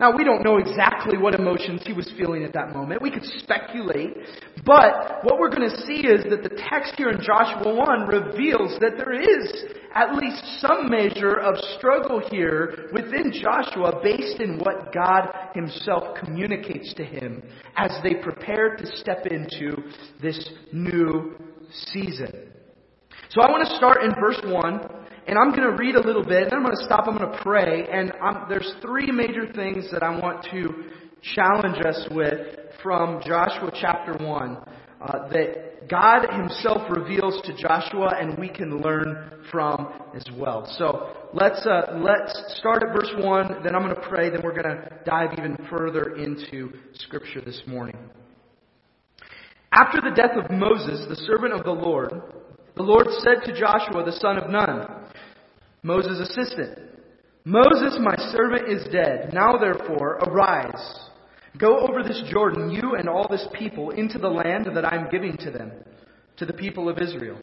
Now, 0.00 0.16
we 0.16 0.22
don't 0.22 0.44
know 0.44 0.58
exactly 0.58 1.18
what 1.18 1.34
emotions 1.34 1.82
he 1.84 1.92
was 1.92 2.08
feeling 2.16 2.44
at 2.44 2.52
that 2.52 2.72
moment. 2.72 3.02
We 3.02 3.10
could 3.10 3.24
speculate. 3.40 4.16
But 4.64 5.24
what 5.24 5.40
we're 5.40 5.50
going 5.50 5.68
to 5.68 5.76
see 5.86 6.06
is 6.06 6.22
that 6.30 6.44
the 6.44 6.56
text 6.70 6.94
here 6.96 7.10
in 7.10 7.20
Joshua 7.20 7.74
1 7.74 8.06
reveals 8.06 8.78
that 8.78 8.92
there 8.96 9.12
is 9.12 9.64
at 9.96 10.14
least 10.14 10.60
some 10.60 10.88
measure 10.88 11.40
of 11.40 11.56
struggle 11.76 12.22
here 12.30 12.90
within 12.92 13.32
Joshua 13.32 14.00
based 14.00 14.40
in 14.40 14.58
what 14.58 14.92
God 14.94 15.30
himself 15.54 16.16
communicates 16.16 16.94
to 16.94 17.04
him 17.04 17.42
as 17.76 17.90
they 18.04 18.14
prepare 18.14 18.76
to 18.76 18.86
step 18.98 19.26
into 19.26 19.82
this 20.22 20.48
new 20.72 21.34
season. 21.72 22.52
So 23.30 23.42
I 23.42 23.50
want 23.50 23.68
to 23.68 23.76
start 23.76 24.04
in 24.04 24.14
verse 24.14 24.40
1 24.44 24.97
and 25.28 25.38
I'm 25.38 25.50
going 25.50 25.70
to 25.70 25.76
read 25.76 25.94
a 25.94 26.00
little 26.00 26.24
bit, 26.24 26.44
and 26.44 26.54
I'm 26.54 26.62
going 26.62 26.74
to 26.74 26.84
stop, 26.84 27.06
I'm 27.06 27.18
going 27.18 27.30
to 27.30 27.42
pray, 27.42 27.86
and 27.92 28.12
I'm, 28.22 28.48
there's 28.48 28.72
three 28.80 29.12
major 29.12 29.52
things 29.52 29.90
that 29.92 30.02
I 30.02 30.18
want 30.18 30.46
to 30.52 30.84
challenge 31.34 31.84
us 31.84 32.08
with 32.10 32.56
from 32.82 33.20
Joshua 33.26 33.70
chapter 33.78 34.14
1 34.24 34.56
uh, 34.56 35.28
that 35.28 35.86
God 35.86 36.26
Himself 36.32 36.90
reveals 36.90 37.42
to 37.42 37.54
Joshua 37.56 38.14
and 38.18 38.38
we 38.38 38.48
can 38.48 38.78
learn 38.80 39.44
from 39.50 39.92
as 40.16 40.24
well. 40.34 40.66
So 40.78 41.28
let's, 41.34 41.64
uh, 41.66 41.98
let's 42.00 42.56
start 42.58 42.82
at 42.82 42.94
verse 42.94 43.12
1, 43.18 43.62
then 43.62 43.74
I'm 43.74 43.82
going 43.82 43.94
to 43.94 44.08
pray, 44.08 44.30
then 44.30 44.40
we're 44.42 44.60
going 44.60 44.76
to 44.76 44.90
dive 45.04 45.32
even 45.38 45.58
further 45.68 46.16
into 46.16 46.72
Scripture 46.94 47.42
this 47.42 47.60
morning. 47.66 47.98
After 49.72 50.00
the 50.00 50.14
death 50.16 50.42
of 50.42 50.50
Moses, 50.50 51.06
the 51.06 51.16
servant 51.26 51.52
of 51.52 51.64
the 51.64 51.70
Lord, 51.70 52.12
the 52.76 52.82
Lord 52.82 53.08
said 53.18 53.44
to 53.44 53.58
Joshua, 53.58 54.04
the 54.04 54.12
son 54.12 54.38
of 54.38 54.48
Nun, 54.48 54.86
Moses' 55.88 56.28
assistant. 56.28 56.78
Moses, 57.46 57.98
my 57.98 58.14
servant, 58.30 58.68
is 58.68 58.86
dead. 58.92 59.30
Now 59.32 59.56
therefore, 59.56 60.16
arise. 60.16 61.00
Go 61.56 61.78
over 61.78 62.02
this 62.02 62.22
Jordan, 62.30 62.70
you 62.70 62.94
and 62.96 63.08
all 63.08 63.26
this 63.26 63.46
people, 63.58 63.88
into 63.92 64.18
the 64.18 64.28
land 64.28 64.66
that 64.74 64.84
I 64.84 64.94
am 64.94 65.08
giving 65.10 65.34
to 65.38 65.50
them, 65.50 65.72
to 66.36 66.44
the 66.44 66.52
people 66.52 66.90
of 66.90 66.98
Israel. 66.98 67.38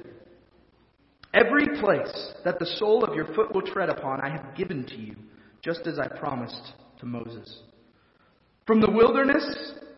Every 1.33 1.65
place 1.81 2.33
that 2.43 2.59
the 2.59 2.67
sole 2.77 3.03
of 3.03 3.15
your 3.15 3.25
foot 3.33 3.51
will 3.51 3.63
tread 3.63 3.89
upon, 3.89 4.21
I 4.21 4.29
have 4.29 4.55
given 4.55 4.85
to 4.85 4.95
you, 4.95 5.15
just 5.63 5.87
as 5.87 5.97
I 5.97 6.07
promised 6.07 6.73
to 6.99 7.07
Moses. 7.07 7.63
From 8.67 8.79
the 8.79 8.91
wilderness 8.91 9.73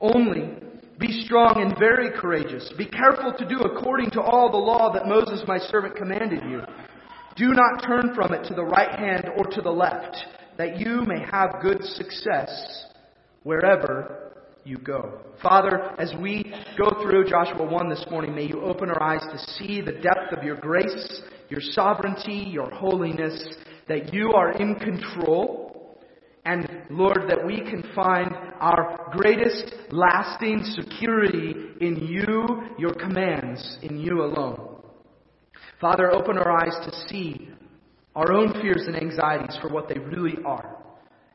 Only 0.00 0.50
be 0.98 1.24
strong 1.24 1.60
and 1.60 1.78
very 1.78 2.10
courageous. 2.10 2.72
Be 2.78 2.86
careful 2.86 3.34
to 3.36 3.48
do 3.48 3.58
according 3.60 4.10
to 4.10 4.20
all 4.20 4.50
the 4.50 4.56
law 4.56 4.92
that 4.92 5.06
Moses 5.06 5.42
my 5.46 5.58
servant 5.58 5.96
commanded 5.96 6.42
you. 6.48 6.62
Do 7.36 7.52
not 7.52 7.84
turn 7.86 8.14
from 8.14 8.32
it 8.32 8.46
to 8.48 8.54
the 8.54 8.64
right 8.64 8.98
hand 8.98 9.28
or 9.36 9.44
to 9.44 9.60
the 9.60 9.70
left, 9.70 10.16
that 10.56 10.80
you 10.80 11.02
may 11.02 11.20
have 11.30 11.60
good 11.60 11.84
success 11.84 12.86
wherever 13.42 14.32
you 14.64 14.78
go. 14.78 15.20
Father, 15.42 15.92
as 15.98 16.14
we 16.20 16.52
go 16.78 16.90
through 17.02 17.28
Joshua 17.28 17.64
1 17.64 17.88
this 17.90 18.04
morning, 18.10 18.34
may 18.34 18.46
you 18.46 18.62
open 18.62 18.88
our 18.88 19.02
eyes 19.02 19.22
to 19.30 19.52
see 19.52 19.82
the 19.82 19.92
depth 19.92 20.32
of 20.36 20.42
your 20.42 20.56
grace, 20.56 21.20
your 21.50 21.60
sovereignty, 21.60 22.46
your 22.48 22.70
holiness, 22.70 23.38
that 23.86 24.14
you 24.14 24.32
are 24.32 24.52
in 24.52 24.74
control 24.76 25.75
and 26.46 26.84
Lord, 26.90 27.24
that 27.28 27.44
we 27.44 27.56
can 27.56 27.82
find 27.92 28.30
our 28.60 29.10
greatest 29.12 29.74
lasting 29.90 30.62
security 30.80 31.54
in 31.80 31.96
you, 31.96 32.68
your 32.78 32.94
commands, 32.94 33.78
in 33.82 33.98
you 33.98 34.22
alone. 34.22 34.78
Father, 35.80 36.12
open 36.12 36.38
our 36.38 36.52
eyes 36.52 36.76
to 36.86 37.08
see 37.08 37.50
our 38.14 38.32
own 38.32 38.52
fears 38.62 38.84
and 38.86 38.94
anxieties 38.94 39.58
for 39.60 39.68
what 39.68 39.88
they 39.88 39.98
really 39.98 40.36
are. 40.46 40.76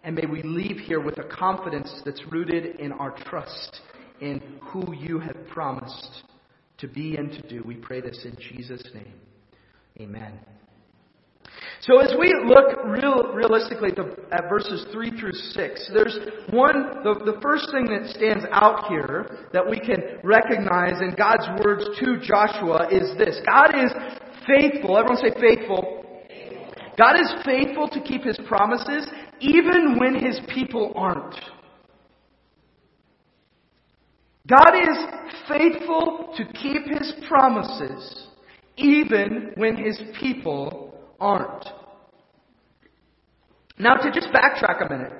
And 0.06 0.16
may 0.16 0.26
we 0.26 0.42
leave 0.44 0.78
here 0.78 1.02
with 1.02 1.20
a 1.20 1.26
confidence 1.26 2.02
that's 2.06 2.22
rooted 2.32 2.80
in 2.80 2.94
our 2.94 3.12
trust 3.26 3.82
in 4.22 4.42
who 4.62 4.96
you 4.96 5.20
have 5.20 5.36
promised 5.50 6.24
to 6.78 6.88
be 6.88 7.18
and 7.18 7.32
to 7.32 7.42
do. 7.50 7.62
We 7.66 7.76
pray 7.76 8.00
this 8.00 8.26
in 8.26 8.38
Jesus' 8.40 8.88
name. 8.94 9.14
Amen. 10.00 10.40
So 11.82 11.98
as 11.98 12.14
we 12.20 12.32
look 12.46 12.78
real, 12.86 13.34
realistically 13.34 13.90
at, 13.90 13.96
the, 13.96 14.16
at, 14.32 14.48
verses 14.48 14.86
3 14.92 15.20
through 15.20 15.34
6, 15.34 15.92
there's 15.96 16.16
one, 16.52 17.02
the, 17.04 17.16
the 17.26 17.40
first 17.42 17.72
thing 17.72 17.86
that 17.86 18.08
stands 18.16 18.46
out 18.52 18.88
here 18.88 19.48
that 19.52 19.68
we 19.68 19.80
can 19.80 19.98
recognize 20.24 21.02
in 21.02 21.16
God's 21.18 21.48
words 21.66 21.84
to 22.00 22.20
Joshua 22.22 22.88
is 22.92 23.18
this. 23.18 23.42
God 23.48 23.74
is 23.76 23.92
faithful. 24.46 24.96
Everyone 24.96 25.18
say 25.18 25.34
faithful. 25.42 26.06
God 27.00 27.16
is 27.20 27.34
faithful 27.44 27.90
to 27.90 28.02
keep 28.02 28.24
his 28.26 28.38
promises 28.48 29.08
even 29.40 29.98
when 29.98 30.14
his 30.14 30.40
people 30.54 30.94
aren't. 30.96 31.36
God 34.48 34.74
is 34.76 34.98
faithful 35.48 36.36
to 36.38 36.46
keep 36.54 36.86
his 36.86 37.12
promises 37.28 38.28
even 38.78 39.54
when 39.56 39.76
his 39.78 40.00
people 40.20 40.91
aren't. 41.22 41.66
Now, 43.78 43.96
to 43.96 44.12
just 44.12 44.28
backtrack 44.34 44.86
a 44.86 44.94
minute 44.94 45.14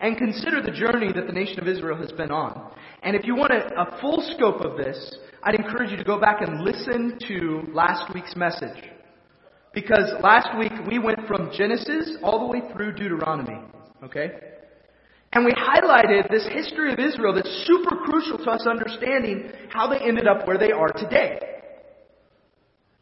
and 0.00 0.16
consider 0.16 0.62
the 0.62 0.70
journey 0.70 1.12
that 1.12 1.26
the 1.26 1.32
nation 1.32 1.58
of 1.60 1.66
Israel 1.66 1.96
has 1.96 2.12
been 2.12 2.30
on. 2.30 2.72
And 3.02 3.16
if 3.16 3.24
you 3.24 3.34
want 3.34 3.52
a, 3.52 3.80
a 3.80 4.00
full 4.00 4.22
scope 4.36 4.60
of 4.60 4.76
this, 4.76 5.16
I'd 5.42 5.54
encourage 5.54 5.90
you 5.90 5.96
to 5.96 6.04
go 6.04 6.20
back 6.20 6.42
and 6.42 6.62
listen 6.62 7.18
to 7.28 7.62
last 7.72 8.12
week's 8.14 8.36
message. 8.36 8.84
Because 9.72 10.12
last 10.22 10.58
week 10.58 10.72
we 10.88 10.98
went 10.98 11.26
from 11.26 11.50
Genesis 11.56 12.18
all 12.22 12.40
the 12.40 12.46
way 12.46 12.60
through 12.72 12.92
Deuteronomy. 12.92 13.58
Okay? 14.04 14.32
And 15.32 15.44
we 15.44 15.52
highlighted 15.52 16.28
this 16.30 16.46
history 16.52 16.92
of 16.92 16.98
Israel 16.98 17.32
that's 17.32 17.64
super 17.66 17.96
crucial 18.04 18.36
to 18.38 18.50
us 18.50 18.66
understanding 18.66 19.52
how 19.70 19.86
they 19.86 19.98
ended 19.98 20.26
up 20.26 20.46
where 20.46 20.58
they 20.58 20.72
are 20.72 20.92
today. 20.92 21.59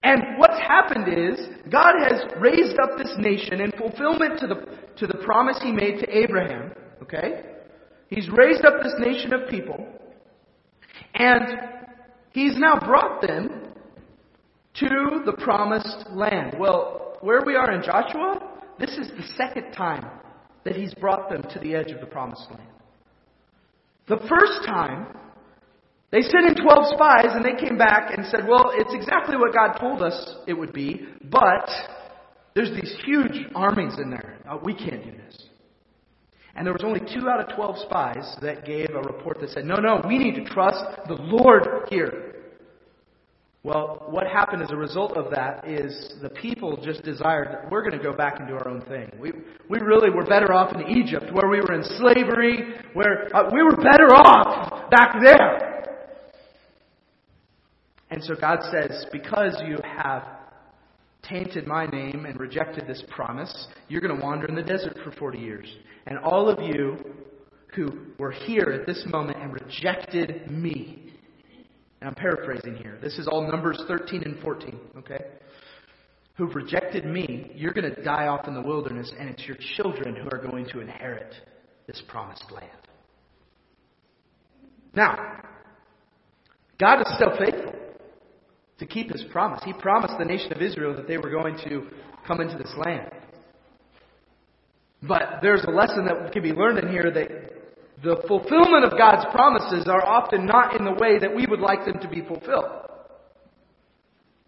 And 0.02 0.38
what's 0.38 0.58
happened 0.60 1.08
is, 1.08 1.40
God 1.70 1.94
has 2.08 2.22
raised 2.38 2.78
up 2.78 2.98
this 2.98 3.12
nation 3.18 3.60
in 3.60 3.72
fulfillment 3.72 4.38
to 4.40 4.46
the, 4.46 4.78
to 4.96 5.06
the 5.06 5.18
promise 5.24 5.58
He 5.62 5.72
made 5.72 5.98
to 6.00 6.16
Abraham. 6.16 6.72
Okay? 7.02 7.42
He's 8.08 8.28
raised 8.30 8.64
up 8.64 8.82
this 8.82 8.94
nation 8.98 9.32
of 9.32 9.48
people. 9.48 9.86
And 11.14 11.42
He's 12.32 12.56
now 12.56 12.78
brought 12.78 13.22
them 13.22 13.72
to 14.74 15.22
the 15.26 15.32
promised 15.32 16.06
land. 16.10 16.54
Well, 16.58 17.18
where 17.20 17.42
we 17.44 17.56
are 17.56 17.72
in 17.72 17.82
Joshua, 17.82 18.40
this 18.78 18.90
is 18.90 19.08
the 19.08 19.26
second 19.36 19.72
time 19.72 20.06
that 20.64 20.76
He's 20.76 20.94
brought 20.94 21.28
them 21.28 21.42
to 21.52 21.58
the 21.58 21.74
edge 21.74 21.90
of 21.90 22.00
the 22.00 22.06
promised 22.06 22.48
land. 22.50 22.68
The 24.08 24.18
first 24.28 24.64
time 24.64 25.08
They 26.10 26.22
sent 26.22 26.46
in 26.46 26.54
12 26.54 26.94
spies 26.94 27.34
and 27.34 27.44
they 27.44 27.60
came 27.60 27.76
back 27.76 28.16
and 28.16 28.26
said, 28.26 28.48
well, 28.48 28.72
it's 28.74 28.94
exactly 28.94 29.36
what 29.36 29.52
God 29.52 29.74
told 29.78 30.02
us 30.02 30.36
it 30.46 30.54
would 30.54 30.72
be, 30.72 31.06
but 31.24 31.68
there's 32.54 32.70
these 32.70 32.96
huge 33.04 33.46
armies 33.54 33.98
in 34.02 34.10
there. 34.10 34.38
We 34.62 34.74
can't 34.74 35.04
do 35.04 35.12
this. 35.12 35.46
And 36.54 36.66
there 36.66 36.72
was 36.72 36.82
only 36.82 37.00
two 37.00 37.28
out 37.28 37.40
of 37.40 37.54
12 37.54 37.78
spies 37.80 38.36
that 38.42 38.64
gave 38.64 38.88
a 38.90 39.00
report 39.02 39.38
that 39.40 39.50
said, 39.50 39.64
no, 39.64 39.76
no, 39.76 40.02
we 40.08 40.18
need 40.18 40.34
to 40.36 40.44
trust 40.44 40.82
the 41.06 41.14
Lord 41.14 41.88
here. 41.90 42.34
Well, 43.62 44.06
what 44.08 44.26
happened 44.26 44.62
as 44.62 44.70
a 44.70 44.76
result 44.76 45.16
of 45.16 45.30
that 45.30 45.68
is 45.68 46.14
the 46.22 46.30
people 46.30 46.76
just 46.82 47.04
desired, 47.04 47.48
that 47.52 47.70
we're 47.70 47.82
going 47.82 47.98
to 47.98 48.02
go 48.02 48.16
back 48.16 48.38
and 48.38 48.48
do 48.48 48.54
our 48.54 48.66
own 48.66 48.80
thing. 48.82 49.10
We, 49.20 49.32
we 49.68 49.78
really 49.78 50.10
were 50.10 50.24
better 50.24 50.52
off 50.52 50.74
in 50.74 50.96
Egypt, 50.96 51.26
where 51.32 51.50
we 51.50 51.60
were 51.60 51.74
in 51.74 51.84
slavery, 51.98 52.76
where 52.94 53.28
uh, 53.36 53.50
we 53.52 53.62
were 53.62 53.76
better 53.76 54.14
off 54.14 54.90
back 54.90 55.16
there. 55.22 55.77
And 58.10 58.22
so 58.24 58.34
God 58.34 58.60
says, 58.72 59.04
because 59.12 59.56
you 59.66 59.78
have 59.84 60.24
tainted 61.22 61.66
my 61.66 61.86
name 61.86 62.24
and 62.24 62.38
rejected 62.38 62.86
this 62.86 63.02
promise, 63.10 63.66
you're 63.88 64.00
going 64.00 64.16
to 64.16 64.22
wander 64.22 64.46
in 64.46 64.54
the 64.54 64.62
desert 64.62 64.96
for 65.04 65.12
40 65.12 65.38
years. 65.38 65.68
And 66.06 66.18
all 66.18 66.48
of 66.48 66.62
you 66.62 66.96
who 67.74 67.90
were 68.18 68.30
here 68.30 68.70
at 68.80 68.86
this 68.86 69.04
moment 69.06 69.38
and 69.38 69.52
rejected 69.52 70.50
me, 70.50 71.12
and 72.00 72.08
I'm 72.08 72.14
paraphrasing 72.14 72.76
here, 72.76 72.98
this 73.02 73.18
is 73.18 73.28
all 73.28 73.50
Numbers 73.50 73.82
13 73.88 74.22
and 74.22 74.40
14, 74.40 74.78
okay? 74.98 75.24
Who've 76.36 76.54
rejected 76.54 77.04
me, 77.04 77.50
you're 77.54 77.74
going 77.74 77.92
to 77.92 78.02
die 78.02 78.28
off 78.28 78.48
in 78.48 78.54
the 78.54 78.62
wilderness, 78.62 79.12
and 79.18 79.28
it's 79.28 79.44
your 79.46 79.56
children 79.76 80.16
who 80.16 80.28
are 80.30 80.40
going 80.40 80.66
to 80.70 80.80
inherit 80.80 81.34
this 81.86 82.00
promised 82.08 82.50
land. 82.52 82.70
Now, 84.94 85.42
God 86.78 87.00
is 87.00 87.14
still 87.16 87.36
faithful 87.36 87.74
to 88.78 88.86
keep 88.86 89.10
his 89.10 89.24
promise. 89.30 89.60
He 89.64 89.72
promised 89.72 90.14
the 90.18 90.24
nation 90.24 90.52
of 90.52 90.62
Israel 90.62 90.94
that 90.96 91.08
they 91.08 91.18
were 91.18 91.30
going 91.30 91.56
to 91.68 91.88
come 92.26 92.40
into 92.40 92.56
this 92.56 92.72
land. 92.76 93.10
But 95.02 95.38
there's 95.42 95.64
a 95.64 95.70
lesson 95.70 96.06
that 96.06 96.32
can 96.32 96.42
be 96.42 96.52
learned 96.52 96.78
in 96.78 96.88
here 96.88 97.10
that 97.10 97.28
the 98.02 98.22
fulfillment 98.28 98.84
of 98.84 98.98
God's 98.98 99.26
promises 99.32 99.86
are 99.88 100.04
often 100.04 100.46
not 100.46 100.78
in 100.78 100.84
the 100.84 100.92
way 100.92 101.18
that 101.18 101.34
we 101.34 101.46
would 101.46 101.60
like 101.60 101.84
them 101.84 101.98
to 102.00 102.08
be 102.08 102.20
fulfilled. 102.22 102.88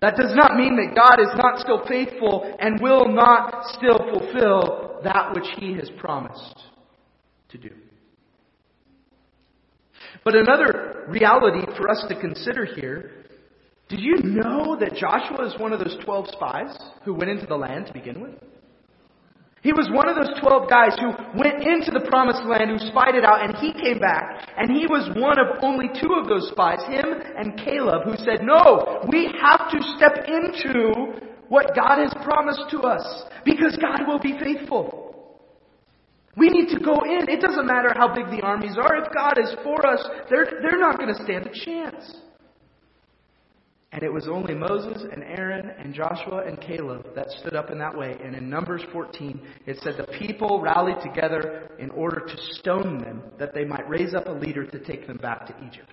That 0.00 0.16
does 0.16 0.34
not 0.34 0.56
mean 0.56 0.76
that 0.76 0.94
God 0.94 1.20
is 1.20 1.36
not 1.36 1.58
still 1.58 1.84
faithful 1.86 2.56
and 2.58 2.80
will 2.80 3.08
not 3.08 3.66
still 3.74 3.98
fulfill 3.98 5.00
that 5.04 5.34
which 5.34 5.46
He 5.58 5.74
has 5.74 5.90
promised 5.98 6.62
to 7.50 7.58
do. 7.58 7.70
But 10.24 10.34
another 10.36 11.04
reality 11.08 11.66
for 11.76 11.88
us 11.90 12.04
to 12.08 12.20
consider 12.20 12.64
here 12.64 13.19
did 13.90 13.98
you 14.00 14.22
know 14.22 14.76
that 14.78 14.94
Joshua 14.94 15.46
is 15.46 15.58
one 15.58 15.72
of 15.72 15.80
those 15.80 15.96
12 16.04 16.28
spies 16.28 16.78
who 17.04 17.12
went 17.12 17.28
into 17.28 17.46
the 17.46 17.56
land 17.56 17.88
to 17.88 17.92
begin 17.92 18.20
with? 18.20 18.34
He 19.62 19.74
was 19.74 19.90
one 19.92 20.08
of 20.08 20.14
those 20.16 20.32
12 20.40 20.70
guys 20.70 20.96
who 20.96 21.10
went 21.36 21.60
into 21.60 21.90
the 21.90 22.06
promised 22.08 22.46
land, 22.46 22.70
who 22.70 22.78
spied 22.88 23.18
it 23.18 23.26
out, 23.26 23.44
and 23.44 23.52
he 23.58 23.74
came 23.74 23.98
back. 23.98 24.48
And 24.56 24.70
he 24.70 24.86
was 24.86 25.10
one 25.18 25.36
of 25.36 25.60
only 25.60 25.90
two 26.00 26.14
of 26.14 26.30
those 26.30 26.48
spies, 26.48 26.80
him 26.88 27.04
and 27.36 27.58
Caleb, 27.58 28.06
who 28.06 28.16
said, 28.24 28.40
No, 28.46 29.04
we 29.10 29.28
have 29.42 29.68
to 29.74 29.78
step 29.98 30.24
into 30.24 31.20
what 31.50 31.74
God 31.74 31.98
has 31.98 32.14
promised 32.22 32.70
to 32.70 32.86
us 32.86 33.04
because 33.44 33.76
God 33.82 34.06
will 34.06 34.20
be 34.20 34.38
faithful. 34.38 35.10
We 36.36 36.48
need 36.48 36.70
to 36.72 36.80
go 36.80 37.02
in. 37.04 37.28
It 37.28 37.42
doesn't 37.42 37.66
matter 37.66 37.92
how 37.92 38.14
big 38.14 38.30
the 38.30 38.40
armies 38.46 38.78
are. 38.78 39.02
If 39.02 39.12
God 39.12 39.36
is 39.36 39.52
for 39.64 39.84
us, 39.84 40.00
they're, 40.30 40.62
they're 40.62 40.78
not 40.78 40.96
going 40.96 41.12
to 41.12 41.22
stand 41.24 41.50
a 41.50 41.64
chance. 41.66 42.14
And 43.92 44.04
it 44.04 44.12
was 44.12 44.28
only 44.28 44.54
Moses 44.54 45.02
and 45.12 45.24
Aaron 45.24 45.70
and 45.78 45.92
Joshua 45.92 46.44
and 46.46 46.60
Caleb 46.60 47.12
that 47.16 47.28
stood 47.40 47.56
up 47.56 47.70
in 47.70 47.78
that 47.78 47.96
way. 47.96 48.16
And 48.22 48.36
in 48.36 48.48
Numbers 48.48 48.82
14, 48.92 49.40
it 49.66 49.78
said 49.82 49.94
the 49.96 50.16
people 50.18 50.60
rallied 50.60 51.00
together 51.02 51.68
in 51.80 51.90
order 51.90 52.20
to 52.20 52.36
stone 52.54 52.98
them, 52.98 53.22
that 53.38 53.52
they 53.52 53.64
might 53.64 53.88
raise 53.88 54.14
up 54.14 54.26
a 54.26 54.32
leader 54.32 54.64
to 54.64 54.78
take 54.84 55.08
them 55.08 55.16
back 55.16 55.46
to 55.46 55.66
Egypt. 55.66 55.92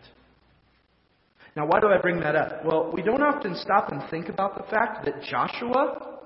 Now, 1.55 1.65
why 1.65 1.79
do 1.79 1.87
I 1.87 1.97
bring 1.97 2.19
that 2.19 2.35
up? 2.35 2.63
Well, 2.63 2.91
we 2.93 3.01
don't 3.01 3.23
often 3.23 3.55
stop 3.55 3.91
and 3.91 4.07
think 4.11 4.29
about 4.29 4.57
the 4.57 4.69
fact 4.69 5.03
that 5.05 5.23
Joshua, 5.23 6.19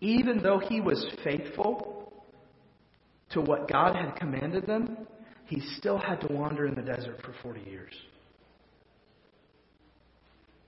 even 0.00 0.42
though 0.42 0.58
he 0.58 0.80
was 0.80 1.06
faithful 1.22 2.12
to 3.30 3.40
what 3.40 3.70
God 3.70 3.94
had 3.94 4.16
commanded 4.16 4.66
them, 4.66 5.06
he 5.44 5.60
still 5.76 5.98
had 5.98 6.20
to 6.22 6.32
wander 6.32 6.66
in 6.66 6.74
the 6.74 6.82
desert 6.82 7.22
for 7.22 7.32
40 7.44 7.60
years. 7.70 7.94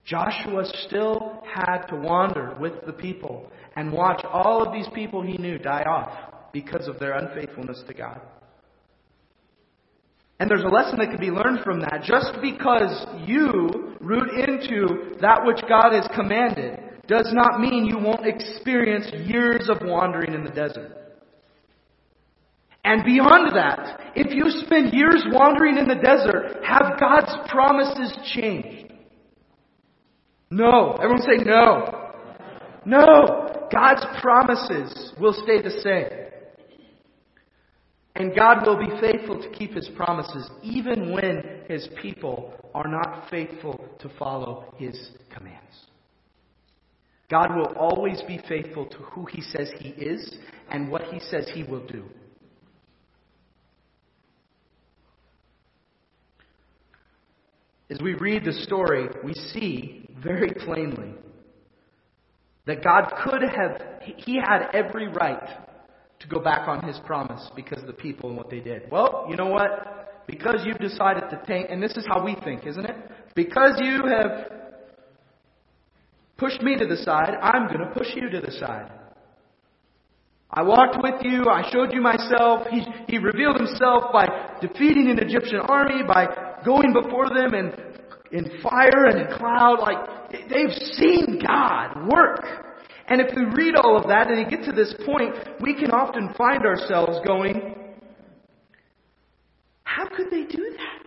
Joshua 0.05 0.65
still 0.87 1.43
had 1.45 1.83
to 1.87 1.97
wander 1.97 2.57
with 2.59 2.85
the 2.87 2.93
people 2.93 3.51
and 3.77 3.93
watch 3.93 4.25
all 4.25 4.63
of 4.63 4.73
these 4.73 4.89
people 4.95 5.23
he 5.23 5.39
knew 5.39 5.59
die 5.59 5.83
off 5.83 6.51
because 6.53 6.89
of 6.89 6.99
their 6.99 7.13
unfaithfulness 7.13 7.83
to 7.87 7.95
God. 7.95 8.21
And 10.41 10.51
there's 10.51 10.65
a 10.65 10.69
lesson 10.69 10.99
that 10.99 11.11
can 11.11 11.21
be 11.21 11.31
learned 11.31 11.61
from 11.63 11.81
that. 11.81 12.03
Just 12.03 12.33
because 12.41 13.07
you 13.27 13.97
root 14.01 14.31
into 14.31 15.17
that 15.21 15.45
which 15.45 15.61
God 15.69 15.93
has 15.93 16.09
commanded 16.15 16.81
does 17.07 17.31
not 17.33 17.61
mean 17.61 17.85
you 17.85 17.99
won't 17.99 18.27
experience 18.27 19.07
years 19.29 19.69
of 19.69 19.79
wandering 19.83 20.33
in 20.33 20.43
the 20.43 20.51
desert. 20.51 20.97
And 22.85 23.05
beyond 23.05 23.55
that, 23.55 24.01
if 24.17 24.33
you 24.33 24.45
spend 24.65 24.95
years 24.95 25.23
wandering 25.31 25.77
in 25.77 25.87
the 25.87 25.97
desert, 25.97 26.65
have 26.65 26.99
God's 26.99 27.51
promises 27.51 28.17
changed? 28.33 28.90
No. 30.51 30.95
Everyone 30.95 31.23
say 31.23 31.45
no. 31.45 32.13
No. 32.85 33.69
God's 33.73 34.05
promises 34.21 35.13
will 35.21 35.33
stay 35.33 35.63
the 35.63 35.81
same. 35.83 36.21
And 38.17 38.35
God 38.35 38.67
will 38.67 38.77
be 38.77 39.01
faithful 39.01 39.41
to 39.41 39.49
keep 39.51 39.75
His 39.75 39.89
promises 39.97 40.51
even 40.63 41.13
when 41.13 41.63
His 41.69 41.89
people 42.03 42.53
are 42.75 42.89
not 42.89 43.31
faithful 43.31 43.89
to 44.01 44.11
follow 44.19 44.75
His 44.77 45.11
commands. 45.33 45.87
God 47.31 47.55
will 47.55 47.73
always 47.79 48.21
be 48.23 48.41
faithful 48.49 48.87
to 48.87 48.97
who 48.99 49.27
He 49.27 49.41
says 49.41 49.71
He 49.79 49.91
is 49.91 50.37
and 50.71 50.91
what 50.91 51.05
He 51.05 51.21
says 51.21 51.49
He 51.55 51.63
will 51.63 51.87
do. 51.87 52.05
As 57.91 58.01
we 58.01 58.15
read 58.15 58.45
the 58.45 58.53
story, 58.53 59.09
we 59.25 59.35
see 59.35 60.09
very 60.23 60.51
plainly 60.65 61.13
that 62.67 62.85
God 62.85 63.13
could 63.25 63.43
have, 63.43 63.83
He 64.17 64.37
had 64.37 64.69
every 64.73 65.09
right 65.09 65.49
to 66.21 66.29
go 66.29 66.39
back 66.39 66.69
on 66.69 66.87
His 66.87 66.99
promise 67.05 67.51
because 67.57 67.81
of 67.81 67.89
the 67.89 67.93
people 67.93 68.29
and 68.29 68.39
what 68.39 68.49
they 68.49 68.61
did. 68.61 68.89
Well, 68.93 69.27
you 69.29 69.37
know 69.37 69.49
what? 69.49 70.25
Because 70.29 70.61
you've 70.65 70.79
decided 70.79 71.25
to 71.31 71.43
take, 71.47 71.67
and 71.69 71.83
this 71.83 71.97
is 71.97 72.07
how 72.07 72.25
we 72.25 72.37
think, 72.45 72.65
isn't 72.65 72.85
it? 72.85 72.97
Because 73.35 73.73
you 73.81 74.05
have 74.07 74.53
pushed 76.37 76.63
me 76.63 76.77
to 76.77 76.87
the 76.87 76.99
side, 76.99 77.35
I'm 77.43 77.67
going 77.67 77.81
to 77.81 77.93
push 77.93 78.09
you 78.15 78.31
to 78.31 78.41
the 78.41 78.53
side. 78.53 78.93
I 80.53 80.63
walked 80.63 80.99
with 81.03 81.23
you. 81.23 81.45
I 81.47 81.69
showed 81.73 81.93
you 81.93 82.01
myself. 82.01 82.67
He, 82.71 82.85
he 83.09 83.19
revealed 83.19 83.57
himself 83.57 84.13
by 84.13 84.57
defeating 84.61 85.11
an 85.11 85.19
Egyptian 85.21 85.61
army, 85.61 86.03
by 86.07 86.27
going 86.65 86.93
before 86.93 87.29
them 87.29 87.55
in, 87.55 87.73
in 88.33 88.61
fire 88.63 89.07
and 89.07 89.21
in 89.21 89.37
cloud. 89.39 89.81
Like, 89.81 90.31
they've 90.49 90.75
seen 90.95 91.41
God 91.45 92.09
work. 92.09 92.45
And 93.09 93.21
if 93.21 93.35
we 93.35 93.43
read 93.43 93.75
all 93.77 93.97
of 93.97 94.09
that 94.09 94.31
and 94.31 94.39
you 94.39 94.49
get 94.49 94.65
to 94.67 94.73
this 94.73 94.95
point, 95.05 95.35
we 95.61 95.75
can 95.75 95.91
often 95.91 96.33
find 96.39 96.65
ourselves 96.65 97.19
going, 97.27 97.75
how 99.83 100.07
could 100.07 100.31
they 100.31 100.45
do 100.45 100.77
that? 100.77 101.01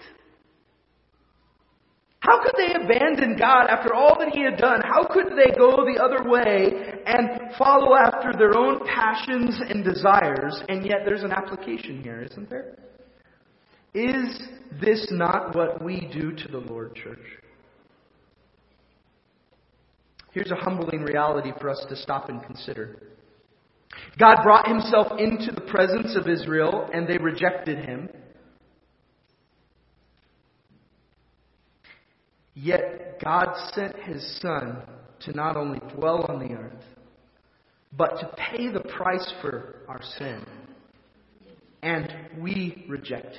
How 2.19 2.41
could 2.41 2.53
they 2.57 2.73
abandon 2.73 3.37
God 3.37 3.67
after 3.67 3.93
all 3.93 4.17
that 4.19 4.29
He 4.29 4.43
had 4.43 4.57
done? 4.57 4.81
How 4.81 5.05
could 5.05 5.33
they 5.37 5.57
go 5.57 5.83
the 5.85 6.01
other 6.01 6.29
way 6.29 7.01
and 7.05 7.53
follow 7.57 7.95
after 7.95 8.31
their 8.37 8.57
own 8.57 8.85
passions 8.85 9.59
and 9.69 9.83
desires? 9.83 10.61
And 10.69 10.85
yet 10.85 10.99
there's 11.05 11.23
an 11.23 11.33
application 11.33 12.01
here, 12.01 12.21
isn't 12.21 12.49
there? 12.49 12.77
Is 13.93 14.41
this 14.81 15.07
not 15.11 15.55
what 15.55 15.83
we 15.83 16.09
do 16.11 16.31
to 16.31 16.47
the 16.47 16.57
Lord, 16.57 16.95
church? 16.95 17.19
Here's 20.31 20.49
a 20.49 20.55
humbling 20.55 21.03
reality 21.03 21.51
for 21.61 21.69
us 21.69 21.85
to 21.89 21.95
stop 21.95 22.29
and 22.29 22.41
consider. 22.43 22.97
God 24.17 24.41
brought 24.41 24.67
himself 24.67 25.19
into 25.19 25.51
the 25.51 25.61
presence 25.61 26.15
of 26.15 26.27
Israel 26.27 26.89
and 26.91 27.07
they 27.07 27.19
rejected 27.19 27.85
him. 27.85 28.09
Yet 32.55 33.19
God 33.23 33.53
sent 33.73 33.95
his 33.95 34.39
Son 34.41 34.77
to 35.21 35.33
not 35.33 35.55
only 35.55 35.79
dwell 35.95 36.25
on 36.27 36.39
the 36.39 36.55
earth, 36.55 36.83
but 37.95 38.19
to 38.19 38.31
pay 38.35 38.71
the 38.71 38.79
price 38.79 39.31
for 39.41 39.81
our 39.87 40.01
sin. 40.17 40.43
And 41.83 42.11
we 42.39 42.85
reject 42.89 43.37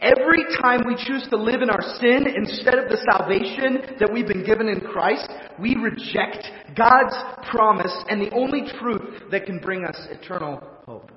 Every 0.00 0.44
time 0.62 0.82
we 0.86 0.96
choose 0.96 1.26
to 1.30 1.36
live 1.36 1.62
in 1.62 1.70
our 1.70 1.82
sin 2.00 2.26
instead 2.26 2.74
of 2.74 2.88
the 2.88 2.98
salvation 3.10 3.96
that 3.98 4.10
we've 4.12 4.26
been 4.26 4.44
given 4.44 4.68
in 4.68 4.80
Christ, 4.80 5.28
we 5.58 5.76
reject 5.76 6.46
God's 6.76 7.14
promise 7.50 7.94
and 8.08 8.20
the 8.20 8.30
only 8.30 8.64
truth 8.78 9.30
that 9.30 9.46
can 9.46 9.58
bring 9.58 9.84
us 9.84 9.96
eternal 10.10 10.62
hope. 10.86 11.10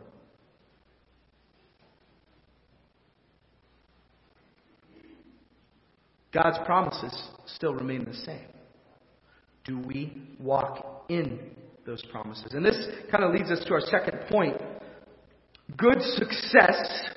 God's 6.33 6.59
promises 6.65 7.29
still 7.45 7.73
remain 7.73 8.05
the 8.05 8.13
same. 8.13 8.47
Do 9.63 9.79
we 9.79 10.21
walk 10.39 11.05
in 11.09 11.39
those 11.85 12.03
promises? 12.11 12.53
And 12.53 12.63
this 12.65 12.87
kind 13.09 13.23
of 13.23 13.33
leads 13.33 13.49
us 13.49 13.63
to 13.65 13.73
our 13.73 13.81
second 13.81 14.19
point. 14.29 14.55
Good 15.75 16.01
success 16.01 17.09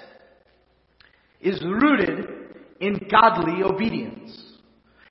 is 1.41 1.63
rooted 1.63 2.27
in 2.81 2.99
godly 3.11 3.63
obedience. 3.63 4.41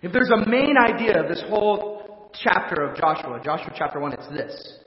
If 0.02 0.12
there's 0.12 0.32
a 0.32 0.50
main 0.50 0.76
idea 0.78 1.22
of 1.22 1.30
this 1.30 1.44
whole 1.48 2.32
chapter 2.42 2.84
of 2.84 2.98
Joshua, 2.98 3.42
Joshua 3.44 3.74
chapter 3.78 4.00
1, 4.00 4.13
it's 4.13 4.28
this. 4.30 4.80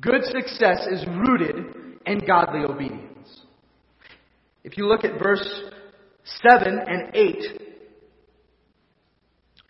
Good 0.00 0.24
success 0.24 0.86
is 0.90 1.04
rooted 1.06 1.98
in 2.06 2.20
godly 2.26 2.64
obedience. 2.64 3.08
If 4.64 4.76
you 4.76 4.86
look 4.86 5.04
at 5.04 5.20
verse 5.20 5.46
7 6.48 6.78
and 6.86 7.14
8, 7.14 7.62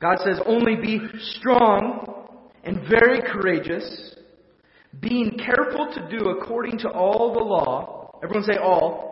God 0.01 0.19
says, 0.25 0.41
Only 0.47 0.77
be 0.77 1.01
strong 1.39 2.29
and 2.65 2.81
very 2.89 3.21
courageous, 3.23 4.15
being 5.01 5.39
careful 5.39 5.93
to 5.95 6.09
do 6.09 6.29
according 6.31 6.79
to 6.79 6.91
all 6.91 7.33
the 7.33 7.43
law. 7.43 8.21
Everyone 8.23 8.45
say 8.45 8.59
all 8.59 9.12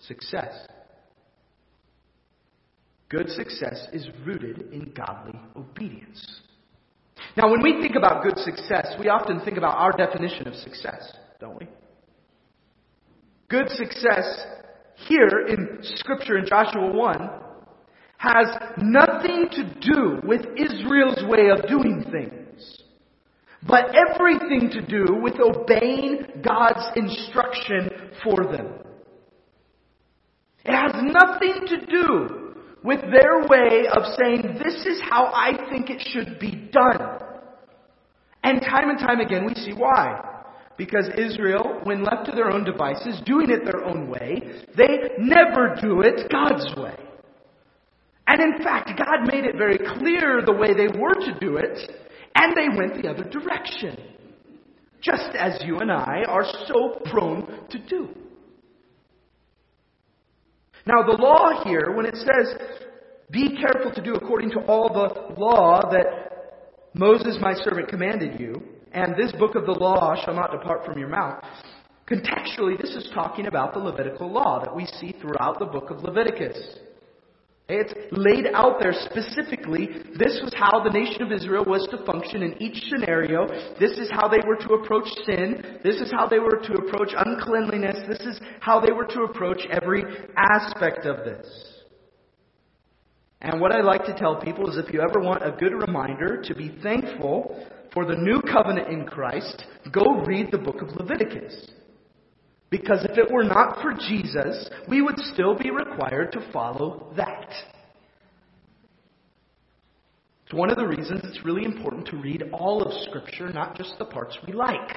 success. 0.00 0.66
Good 3.08 3.28
success 3.30 3.86
is 3.92 4.08
rooted 4.24 4.72
in 4.72 4.92
godly 4.94 5.38
obedience. 5.54 6.40
Now, 7.36 7.50
when 7.50 7.62
we 7.62 7.80
think 7.80 7.96
about 7.96 8.22
good 8.24 8.38
success, 8.38 8.94
we 8.98 9.08
often 9.08 9.40
think 9.40 9.56
about 9.56 9.76
our 9.76 9.92
definition 9.92 10.48
of 10.48 10.54
success, 10.54 11.12
don't 11.38 11.58
we? 11.60 11.68
Good 13.48 13.68
success 13.70 14.44
here 14.96 15.46
in 15.48 15.78
Scripture 15.82 16.38
in 16.38 16.46
Joshua 16.46 16.90
1 16.92 17.30
has 18.18 18.46
nothing 18.78 19.48
to 19.52 19.74
do 19.80 20.20
with 20.26 20.40
Israel's 20.56 21.22
way 21.28 21.50
of 21.50 21.68
doing 21.68 22.04
things, 22.10 22.82
but 23.68 23.94
everything 23.94 24.70
to 24.70 24.80
do 24.84 25.14
with 25.22 25.34
obeying 25.38 26.42
God's 26.42 26.86
instruction 26.96 27.90
for 28.24 28.50
them. 28.50 28.85
It 30.66 30.74
has 30.74 30.92
nothing 31.00 31.66
to 31.68 31.86
do 31.86 32.54
with 32.82 33.00
their 33.00 33.46
way 33.48 33.86
of 33.88 34.02
saying, 34.18 34.58
this 34.64 34.84
is 34.84 35.00
how 35.00 35.26
I 35.26 35.52
think 35.70 35.90
it 35.90 36.02
should 36.08 36.40
be 36.40 36.68
done. 36.72 37.20
And 38.42 38.60
time 38.60 38.90
and 38.90 38.98
time 38.98 39.20
again 39.20 39.46
we 39.46 39.54
see 39.54 39.72
why. 39.72 40.20
Because 40.76 41.08
Israel, 41.16 41.80
when 41.84 42.02
left 42.02 42.26
to 42.26 42.32
their 42.32 42.50
own 42.50 42.64
devices, 42.64 43.20
doing 43.24 43.50
it 43.50 43.64
their 43.64 43.84
own 43.84 44.08
way, 44.08 44.42
they 44.76 45.10
never 45.18 45.76
do 45.80 46.02
it 46.02 46.30
God's 46.30 46.74
way. 46.76 46.96
And 48.26 48.40
in 48.40 48.62
fact, 48.64 48.90
God 48.98 49.32
made 49.32 49.44
it 49.44 49.56
very 49.56 49.78
clear 49.78 50.42
the 50.44 50.52
way 50.52 50.74
they 50.74 50.88
were 50.88 51.14
to 51.14 51.38
do 51.40 51.56
it, 51.58 51.78
and 52.34 52.56
they 52.56 52.76
went 52.76 53.00
the 53.00 53.08
other 53.08 53.24
direction. 53.24 53.96
Just 55.00 55.30
as 55.38 55.62
you 55.64 55.78
and 55.78 55.92
I 55.92 56.24
are 56.26 56.44
so 56.66 57.00
prone 57.04 57.68
to 57.70 57.78
do. 57.78 58.08
Now, 60.86 61.02
the 61.02 61.20
law 61.20 61.64
here, 61.64 61.92
when 61.92 62.06
it 62.06 62.14
says, 62.14 62.54
be 63.30 63.56
careful 63.56 63.92
to 63.92 64.00
do 64.00 64.14
according 64.14 64.50
to 64.50 64.60
all 64.66 64.88
the 64.88 65.34
law 65.34 65.90
that 65.90 66.92
Moses, 66.94 67.36
my 67.40 67.54
servant, 67.54 67.88
commanded 67.88 68.38
you, 68.38 68.62
and 68.92 69.16
this 69.16 69.32
book 69.32 69.56
of 69.56 69.66
the 69.66 69.72
law 69.72 70.14
shall 70.24 70.34
not 70.34 70.52
depart 70.52 70.86
from 70.86 70.98
your 70.98 71.08
mouth. 71.08 71.42
Contextually, 72.08 72.80
this 72.80 72.94
is 72.94 73.10
talking 73.12 73.48
about 73.48 73.74
the 73.74 73.80
Levitical 73.80 74.30
law 74.30 74.62
that 74.64 74.74
we 74.74 74.86
see 74.86 75.12
throughout 75.20 75.58
the 75.58 75.64
book 75.64 75.90
of 75.90 76.04
Leviticus. 76.04 76.56
It's 77.68 77.92
laid 78.12 78.46
out 78.54 78.78
there 78.78 78.92
specifically. 78.92 79.88
This 80.16 80.38
was 80.40 80.52
how 80.54 80.84
the 80.84 80.90
nation 80.90 81.22
of 81.22 81.32
Israel 81.32 81.64
was 81.66 81.86
to 81.90 82.04
function 82.04 82.44
in 82.44 82.62
each 82.62 82.84
scenario. 82.88 83.48
This 83.80 83.98
is 83.98 84.08
how 84.12 84.28
they 84.28 84.40
were 84.46 84.54
to 84.54 84.74
approach 84.74 85.08
sin. 85.24 85.80
This 85.82 85.96
is 85.96 86.12
how 86.12 86.28
they 86.28 86.38
were 86.38 86.60
to 86.62 86.74
approach 86.74 87.10
uncleanliness. 87.16 88.06
This 88.08 88.20
is 88.20 88.40
how 88.60 88.78
they 88.78 88.92
were 88.92 89.06
to 89.06 89.22
approach 89.22 89.62
every 89.68 90.04
aspect 90.36 91.06
of 91.06 91.24
this. 91.24 91.46
And 93.40 93.60
what 93.60 93.74
I 93.74 93.80
like 93.80 94.04
to 94.06 94.16
tell 94.16 94.40
people 94.40 94.70
is 94.70 94.78
if 94.78 94.92
you 94.94 95.00
ever 95.00 95.18
want 95.18 95.42
a 95.42 95.56
good 95.58 95.72
reminder 95.72 96.40
to 96.42 96.54
be 96.54 96.78
thankful 96.84 97.66
for 97.92 98.04
the 98.04 98.16
new 98.16 98.40
covenant 98.42 98.88
in 98.88 99.06
Christ, 99.06 99.64
go 99.90 100.24
read 100.24 100.52
the 100.52 100.58
book 100.58 100.82
of 100.82 100.94
Leviticus. 100.94 101.68
Because 102.70 103.04
if 103.04 103.16
it 103.16 103.30
were 103.30 103.44
not 103.44 103.80
for 103.80 103.92
Jesus, 103.92 104.68
we 104.88 105.00
would 105.00 105.18
still 105.32 105.56
be 105.56 105.70
required 105.70 106.32
to 106.32 106.52
follow 106.52 107.12
that. 107.16 107.48
It's 110.44 110.54
one 110.54 110.70
of 110.70 110.76
the 110.76 110.86
reasons 110.86 111.20
it's 111.24 111.44
really 111.44 111.64
important 111.64 112.06
to 112.08 112.16
read 112.16 112.44
all 112.52 112.82
of 112.82 112.92
Scripture, 113.08 113.52
not 113.52 113.76
just 113.76 113.98
the 113.98 114.04
parts 114.04 114.36
we 114.46 114.52
like. 114.52 114.96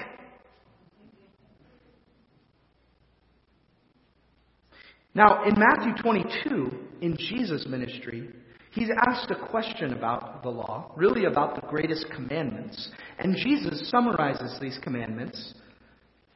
Now, 5.15 5.43
in 5.43 5.55
Matthew 5.57 5.93
22, 6.01 6.71
in 7.01 7.17
Jesus' 7.17 7.65
ministry, 7.67 8.29
he's 8.71 8.89
asked 9.07 9.31
a 9.31 9.47
question 9.47 9.93
about 9.93 10.43
the 10.43 10.49
law, 10.49 10.91
really 10.95 11.25
about 11.25 11.55
the 11.55 11.67
greatest 11.67 12.05
commandments. 12.15 12.89
And 13.17 13.35
Jesus 13.35 13.89
summarizes 13.89 14.59
these 14.61 14.77
commandments 14.83 15.55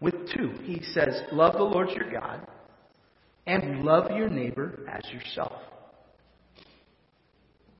with 0.03 0.13
two. 0.35 0.51
He 0.63 0.83
says, 0.93 1.21
Love 1.31 1.53
the 1.53 1.63
Lord 1.63 1.89
your 1.91 2.11
God 2.11 2.45
and 3.47 3.83
love 3.83 4.11
your 4.11 4.29
neighbor 4.29 4.85
as 4.91 5.01
yourself. 5.11 5.53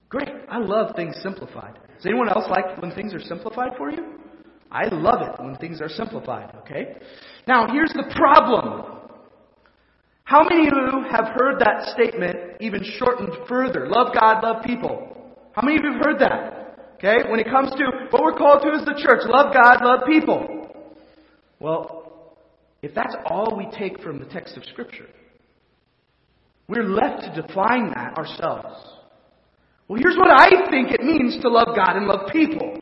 Great. 0.10 0.30
I 0.50 0.60
love 0.60 0.96
things 0.96 1.16
simplified. 1.22 1.78
Does 1.98 2.06
anyone 2.06 2.30
else 2.30 2.46
like 2.50 2.82
when 2.82 2.92
things 2.92 3.14
are 3.14 3.20
simplified 3.20 3.72
for 3.78 3.92
you? 3.92 4.06
I 4.72 4.88
love 4.88 5.22
it 5.22 5.44
when 5.44 5.56
things 5.58 5.82
are 5.82 5.90
simplified, 5.90 6.56
okay? 6.62 6.96
Now, 7.48 7.68
here's 7.72 7.94
the 7.94 8.12
problem. 8.16 9.02
How 10.24 10.44
many 10.44 10.68
of 10.68 10.74
you 10.74 11.04
have 11.12 11.28
heard 11.36 11.60
that 11.60 11.94
statement 11.94 12.36
even 12.60 12.82
shortened 12.98 13.34
further? 13.48 13.88
Love 13.88 14.16
God, 14.20 14.44
love 14.44 14.64
people. 14.64 15.36
How 15.54 15.62
many 15.62 15.78
of 15.78 15.84
you 15.84 15.94
have 15.94 16.02
heard 16.02 16.20
that? 16.20 16.94
Okay? 16.96 17.30
When 17.30 17.40
it 17.40 17.48
comes 17.48 17.72
to 17.72 18.08
what 18.10 18.24
we're 18.24 18.38
called 18.38 18.64
to 18.64 18.70
as 18.70 18.86
the 18.86 18.94
church, 18.94 19.22
love 19.28 19.54
God, 19.54 19.84
love 19.84 20.00
people. 20.08 20.70
Well, 21.60 22.03
if 22.84 22.94
that's 22.94 23.16
all 23.26 23.56
we 23.58 23.68
take 23.78 24.00
from 24.02 24.20
the 24.20 24.26
text 24.26 24.58
of 24.58 24.66
Scripture, 24.66 25.08
we're 26.68 26.84
left 26.84 27.24
to 27.24 27.42
define 27.42 27.90
that 27.96 28.18
ourselves. 28.18 28.76
Well, 29.88 30.00
here's 30.02 30.18
what 30.18 30.30
I 30.30 30.70
think 30.70 30.92
it 30.92 31.02
means 31.02 31.42
to 31.42 31.50
love 31.50 31.76
God 31.76 31.96
and 31.96 32.08
love 32.08 32.30
people. 32.32 32.78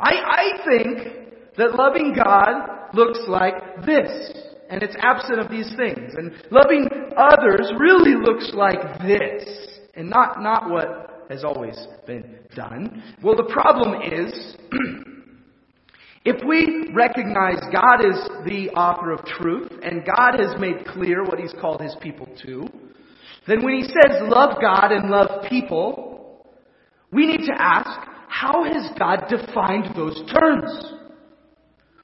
I, 0.00 0.12
I 0.14 0.64
think 0.64 1.56
that 1.56 1.74
loving 1.76 2.14
God 2.14 2.94
looks 2.94 3.20
like 3.28 3.84
this, 3.86 4.32
and 4.68 4.82
it's 4.82 4.96
absent 4.98 5.38
of 5.40 5.50
these 5.50 5.72
things. 5.76 6.14
And 6.16 6.32
loving 6.50 6.88
others 7.16 7.72
really 7.78 8.14
looks 8.14 8.52
like 8.54 8.80
this, 9.00 9.68
and 9.94 10.10
not, 10.10 10.42
not 10.42 10.70
what 10.70 11.26
has 11.30 11.44
always 11.44 11.76
been 12.06 12.38
done. 12.54 13.02
Well, 13.22 13.36
the 13.36 13.52
problem 13.52 14.02
is 14.02 14.56
If 16.30 16.44
we 16.46 16.92
recognize 16.92 17.58
God 17.72 18.04
is 18.04 18.28
the 18.44 18.68
author 18.76 19.12
of 19.12 19.24
truth 19.24 19.72
and 19.82 20.04
God 20.04 20.38
has 20.38 20.60
made 20.60 20.84
clear 20.84 21.24
what 21.24 21.38
He's 21.38 21.54
called 21.58 21.80
His 21.80 21.96
people 22.02 22.28
to, 22.44 22.68
then 23.46 23.64
when 23.64 23.80
He 23.80 23.84
says 23.84 24.20
love 24.28 24.58
God 24.60 24.92
and 24.92 25.08
love 25.08 25.46
people, 25.48 26.46
we 27.10 27.26
need 27.26 27.46
to 27.46 27.54
ask, 27.56 27.88
how 28.28 28.62
has 28.62 28.90
God 28.98 29.24
defined 29.30 29.96
those 29.96 30.20
terms? 30.30 30.92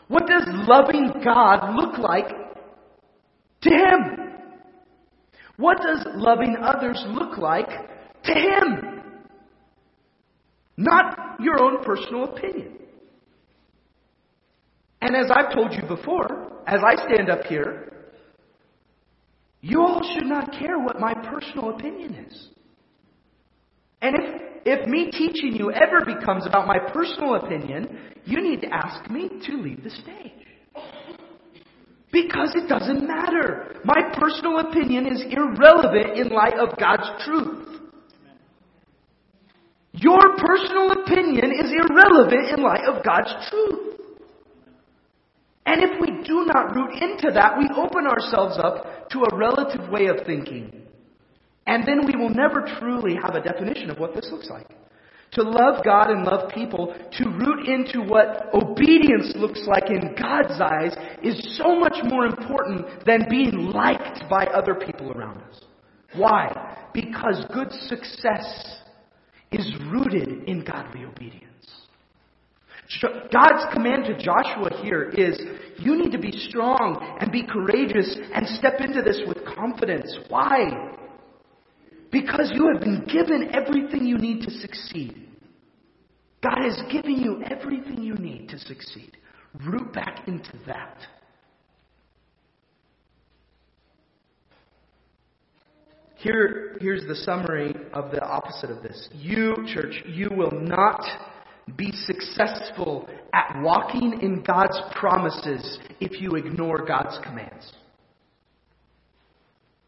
What 0.09 0.27
does 0.27 0.45
loving 0.67 1.13
God 1.23 1.77
look 1.77 1.99
like 1.99 2.29
to 3.61 3.69
Him? 3.69 4.31
What 5.59 5.83
does 5.83 6.03
loving 6.15 6.57
others 6.63 7.05
look 7.09 7.37
like 7.37 7.69
to 7.69 8.33
Him? 8.33 9.03
Not 10.79 11.37
your 11.41 11.63
own 11.63 11.85
personal 11.85 12.25
opinion. 12.25 12.79
And 15.05 15.15
as 15.15 15.31
I've 15.31 15.53
told 15.53 15.75
you 15.75 15.83
before, 15.83 16.51
as 16.67 16.81
I 16.83 16.97
stand 17.05 17.29
up 17.29 17.45
here, 17.45 17.93
you 19.61 19.83
all 19.83 20.01
should 20.15 20.25
not 20.25 20.51
care 20.53 20.79
what 20.79 20.99
my 20.99 21.13
personal 21.13 21.75
opinion 21.75 22.15
is. 22.15 22.49
And 24.01 24.17
if, 24.17 24.43
if 24.65 24.89
me 24.89 25.11
teaching 25.11 25.57
you 25.57 25.71
ever 25.73 26.07
becomes 26.07 26.47
about 26.47 26.67
my 26.67 26.79
personal 26.79 27.35
opinion, 27.35 27.99
you 28.25 28.41
need 28.41 28.63
to 28.63 28.69
ask 28.73 29.11
me 29.11 29.29
to 29.29 29.61
leave 29.61 29.85
the 29.85 29.91
stage. 29.91 30.33
Because 32.11 32.55
it 32.55 32.67
doesn't 32.67 33.07
matter. 33.07 33.77
My 33.85 34.11
personal 34.15 34.61
opinion 34.61 35.07
is 35.07 35.23
irrelevant 35.29 36.19
in 36.19 36.31
light 36.31 36.55
of 36.55 36.79
God's 36.79 37.25
truth. 37.27 37.83
Your 39.93 40.35
personal 40.39 40.93
opinion 40.93 41.53
is 41.53 41.71
irrelevant 41.71 42.57
in 42.57 42.65
light 42.65 42.85
of 42.89 43.05
God's 43.05 43.35
truth. 43.51 43.94
And 45.67 45.83
if 45.83 46.01
we 46.01 46.23
do 46.25 46.47
not 46.47 46.75
root 46.75 47.03
into 47.03 47.31
that, 47.33 47.59
we 47.59 47.69
open 47.75 48.07
ourselves 48.07 48.59
up 48.59 49.09
to 49.11 49.25
a 49.25 49.37
relative 49.37 49.89
way 49.89 50.07
of 50.07 50.27
thinking. 50.27 50.83
And 51.67 51.87
then 51.87 52.07
we 52.07 52.17
will 52.17 52.29
never 52.29 52.69
truly 52.79 53.17
have 53.23 53.35
a 53.35 53.41
definition 53.41 53.91
of 53.91 53.99
what 53.99 54.15
this 54.15 54.29
looks 54.31 54.51
like. 54.51 54.69
To 55.33 55.43
love 55.43 55.85
God 55.85 56.11
and 56.11 56.25
love 56.25 56.53
people, 56.53 56.95
to 57.13 57.25
root 57.29 57.67
into 57.67 58.03
what 58.03 58.51
obedience 58.55 59.33
looks 59.35 59.63
like 59.67 59.91
in 59.91 60.15
God's 60.17 60.61
eyes, 60.61 60.95
is 61.23 61.59
so 61.59 61.75
much 61.75 61.97
more 62.05 62.27
important 62.27 63.05
than 63.05 63.27
being 63.29 63.71
liked 63.73 64.29
by 64.31 64.45
other 64.47 64.75
people 64.75 65.11
around 65.13 65.43
us. 65.43 65.61
Why? 66.15 66.89
Because 66.93 67.45
good 67.53 67.73
success 67.89 68.79
is 69.51 69.75
rooted 69.91 70.45
in 70.47 70.63
godly 70.63 71.05
obedience. 71.05 71.44
God's 73.03 73.73
command 73.73 74.05
to 74.05 74.19
Joshua 74.19 74.71
here 74.83 75.11
is 75.11 75.41
you 75.79 75.97
need 75.97 76.13
to 76.13 76.19
be 76.19 76.33
strong 76.49 77.17
and 77.21 77.33
be 77.33 77.47
courageous 77.47 78.17
and 78.35 78.47
step 78.59 78.81
into 78.81 79.03
this 79.03 79.21
with 79.27 79.39
confidence. 79.57 80.15
Why? 80.29 80.93
Because 82.13 82.53
you 82.55 82.71
have 82.73 82.81
been 82.81 83.05
given 83.07 83.51
everything 83.55 84.07
you 84.07 84.19
need 84.19 84.43
to 84.43 84.51
succeed. 84.51 85.29
God 86.43 86.59
has 86.63 86.81
given 86.93 87.17
you 87.17 87.43
everything 87.45 88.03
you 88.03 88.15
need 88.15 88.51
to 88.51 88.59
succeed. 88.59 89.17
Root 89.67 89.93
back 89.95 90.29
into 90.29 90.53
that. 90.67 90.99
Here, 96.17 96.77
here's 96.81 97.07
the 97.07 97.17
summary 97.17 97.75
of 97.93 98.11
the 98.11 98.23
opposite 98.23 98.71
of 98.71 98.83
this. 98.83 99.09
You, 99.13 99.55
church, 99.75 100.03
you 100.07 100.31
will 100.31 100.53
not 100.53 101.03
be 101.77 101.93
successful 101.93 103.09
at 103.33 103.61
walking 103.63 104.21
in 104.21 104.43
God's 104.43 104.79
promises 104.95 105.79
if 106.01 106.21
you 106.21 106.33
ignore 106.33 106.85
God's 106.85 107.19
commands. 107.25 107.73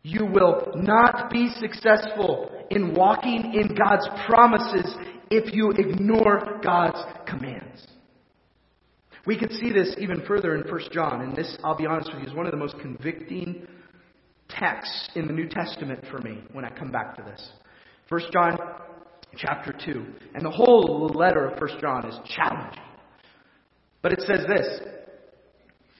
You 0.02 0.24
will 0.24 0.72
not 0.76 1.30
be 1.30 1.48
successful 1.58 2.50
in 2.70 2.94
walking 2.94 3.54
in 3.54 3.74
God's 3.74 4.08
promises 4.26 4.94
if 5.30 5.52
you 5.54 5.70
ignore 5.72 6.60
God's 6.62 7.02
commands. 7.26 7.86
We 9.26 9.36
could 9.36 9.50
see 9.52 9.72
this 9.72 9.94
even 9.98 10.22
further 10.26 10.54
in 10.54 10.70
1 10.70 10.80
John, 10.92 11.22
and 11.22 11.34
this, 11.36 11.58
I'll 11.64 11.76
be 11.76 11.86
honest 11.86 12.12
with 12.12 12.22
you, 12.22 12.28
is 12.28 12.34
one 12.34 12.46
of 12.46 12.52
the 12.52 12.58
most 12.58 12.78
convicting 12.80 13.66
texts 14.48 15.10
in 15.16 15.26
the 15.26 15.32
New 15.32 15.48
Testament 15.48 16.04
for 16.10 16.18
me 16.20 16.44
when 16.52 16.64
I 16.64 16.70
come 16.70 16.92
back 16.92 17.16
to 17.16 17.22
this. 17.22 17.50
1 18.08 18.20
John 18.32 18.56
chapter 19.36 19.74
2. 19.84 20.06
And 20.34 20.44
the 20.44 20.50
whole 20.50 21.10
letter 21.14 21.48
of 21.48 21.60
1 21.60 21.80
John 21.80 22.06
is 22.06 22.18
challenging. 22.34 22.82
But 24.02 24.12
it 24.12 24.20
says 24.20 24.44
this 24.46 24.80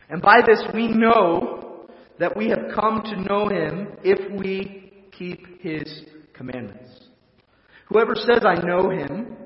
And 0.09 0.23
by 0.23 0.41
this 0.47 0.63
we 0.75 0.89
know 0.89 1.89
that 2.19 2.37
we 2.37 2.49
have 2.49 2.75
come 2.75 3.03
to 3.03 3.21
know 3.23 3.49
him 3.49 3.89
if 4.05 4.31
we 4.41 4.93
keep 5.17 5.61
his 5.61 6.05
commandments. 6.35 7.07
Whoever 7.89 8.15
says, 8.15 8.45
I 8.45 8.65
know 8.65 8.91
him, 8.91 9.37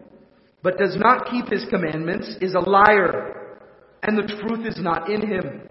but 0.62 0.78
does 0.78 0.96
not 0.96 1.30
keep 1.30 1.48
his 1.48 1.64
commandments 1.70 2.36
is 2.40 2.54
a 2.54 2.60
liar, 2.60 3.58
and 4.02 4.16
the 4.16 4.34
truth 4.40 4.66
is 4.66 4.78
not 4.78 5.10
in 5.10 5.26
him. 5.26 5.62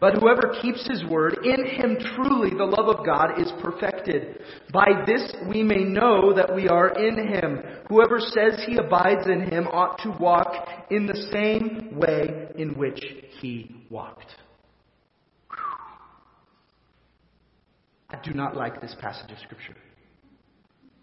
But 0.00 0.14
whoever 0.14 0.54
keeps 0.62 0.86
his 0.88 1.04
word, 1.04 1.38
in 1.44 1.66
him 1.66 1.96
truly 2.14 2.50
the 2.50 2.64
love 2.64 2.88
of 2.88 3.04
God 3.04 3.40
is 3.40 3.52
perfected. 3.60 4.40
By 4.72 5.04
this 5.06 5.34
we 5.48 5.62
may 5.62 5.82
know 5.82 6.32
that 6.34 6.54
we 6.54 6.68
are 6.68 6.90
in 6.90 7.28
him. 7.28 7.60
Whoever 7.88 8.20
says 8.20 8.62
he 8.66 8.76
abides 8.76 9.26
in 9.26 9.50
him 9.50 9.66
ought 9.66 9.98
to 10.02 10.16
walk 10.20 10.68
in 10.90 11.06
the 11.06 11.28
same 11.32 11.98
way 11.98 12.48
in 12.56 12.78
which 12.78 13.02
he 13.40 13.84
walked. 13.90 14.36
I 18.10 18.18
do 18.24 18.32
not 18.32 18.56
like 18.56 18.80
this 18.80 18.94
passage 19.00 19.30
of 19.30 19.38
Scripture. 19.38 19.74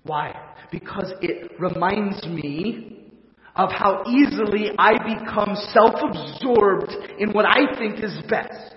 Why? 0.04 0.36
Because 0.72 1.14
it 1.22 1.52
reminds 1.60 2.26
me 2.26 3.12
of 3.56 3.72
how 3.72 4.04
easily 4.08 4.72
I 4.78 4.94
become 4.94 5.56
self 5.72 5.96
absorbed 6.02 6.92
in 7.20 7.32
what 7.32 7.46
I 7.46 7.76
think 7.78 8.04
is 8.04 8.18
best. 8.30 8.75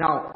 Now, 0.00 0.34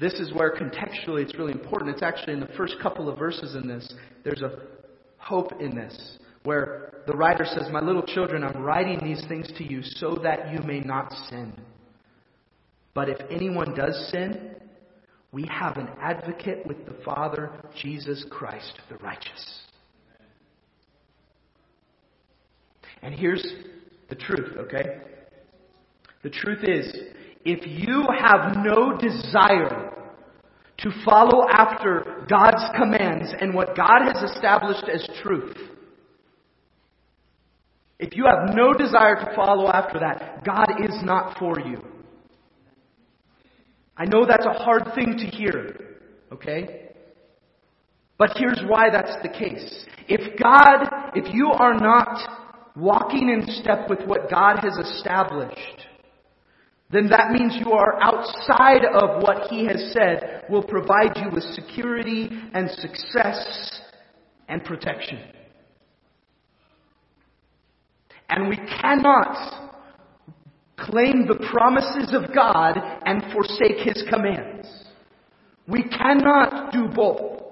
this 0.00 0.14
is 0.14 0.32
where 0.32 0.52
contextually 0.52 1.22
it's 1.22 1.38
really 1.38 1.52
important. 1.52 1.92
It's 1.92 2.02
actually 2.02 2.32
in 2.32 2.40
the 2.40 2.50
first 2.56 2.74
couple 2.82 3.08
of 3.08 3.16
verses 3.16 3.54
in 3.54 3.68
this. 3.68 3.94
There's 4.24 4.42
a 4.42 4.62
hope 5.16 5.52
in 5.60 5.76
this 5.76 6.18
where 6.42 7.02
the 7.06 7.12
writer 7.12 7.44
says, 7.44 7.68
My 7.70 7.80
little 7.80 8.02
children, 8.02 8.42
I'm 8.42 8.62
writing 8.62 8.98
these 9.00 9.24
things 9.28 9.48
to 9.58 9.64
you 9.64 9.82
so 9.82 10.18
that 10.24 10.52
you 10.52 10.58
may 10.66 10.80
not 10.80 11.12
sin. 11.28 11.52
But 12.92 13.08
if 13.08 13.18
anyone 13.30 13.76
does 13.76 14.10
sin, 14.10 14.56
we 15.30 15.44
have 15.44 15.76
an 15.76 15.88
advocate 16.00 16.66
with 16.66 16.84
the 16.84 16.96
Father, 17.04 17.52
Jesus 17.80 18.26
Christ, 18.28 18.80
the 18.88 18.96
righteous. 18.96 19.60
And 23.02 23.14
here's 23.14 23.46
the 24.08 24.16
truth, 24.16 24.56
okay? 24.58 24.98
The 26.24 26.30
truth 26.30 26.64
is, 26.64 26.92
if 27.44 27.66
you 27.66 28.06
have 28.18 28.56
no 28.64 28.96
desire 28.98 29.92
to 30.78 30.90
follow 31.04 31.46
after 31.48 32.26
God's 32.28 32.64
commands 32.76 33.32
and 33.40 33.54
what 33.54 33.76
God 33.76 34.02
has 34.12 34.30
established 34.30 34.84
as 34.92 35.08
truth, 35.22 35.56
if 37.98 38.16
you 38.16 38.24
have 38.24 38.54
no 38.54 38.72
desire 38.72 39.16
to 39.16 39.34
follow 39.36 39.68
after 39.68 40.00
that, 40.00 40.42
God 40.44 40.68
is 40.82 41.02
not 41.02 41.38
for 41.38 41.60
you. 41.60 41.82
I 43.96 44.06
know 44.06 44.24
that's 44.26 44.46
a 44.46 44.62
hard 44.64 44.94
thing 44.94 45.18
to 45.18 45.26
hear, 45.26 45.98
okay? 46.32 46.88
But 48.16 48.30
here's 48.36 48.62
why 48.66 48.88
that's 48.90 49.16
the 49.22 49.28
case. 49.28 49.84
If 50.08 50.38
God, 50.38 51.12
if 51.14 51.34
you 51.34 51.50
are 51.50 51.74
not 51.74 52.18
walking 52.74 53.28
in 53.28 53.44
step 53.62 53.90
with 53.90 54.00
what 54.06 54.30
God 54.30 54.60
has 54.62 54.78
established, 54.78 55.86
then 56.92 57.08
that 57.08 57.30
means 57.30 57.56
you 57.64 57.72
are 57.72 58.02
outside 58.02 58.84
of 58.84 59.22
what 59.22 59.48
He 59.48 59.64
has 59.66 59.92
said 59.92 60.44
will 60.50 60.62
provide 60.62 61.16
you 61.16 61.30
with 61.32 61.44
security 61.54 62.28
and 62.52 62.68
success 62.70 63.80
and 64.48 64.64
protection. 64.64 65.20
And 68.28 68.48
we 68.48 68.56
cannot 68.56 69.70
claim 70.76 71.26
the 71.28 71.46
promises 71.50 72.12
of 72.12 72.34
God 72.34 72.76
and 73.04 73.22
forsake 73.32 73.78
His 73.78 74.04
commands. 74.10 74.66
We 75.68 75.84
cannot 75.84 76.72
do 76.72 76.88
both. 76.88 77.42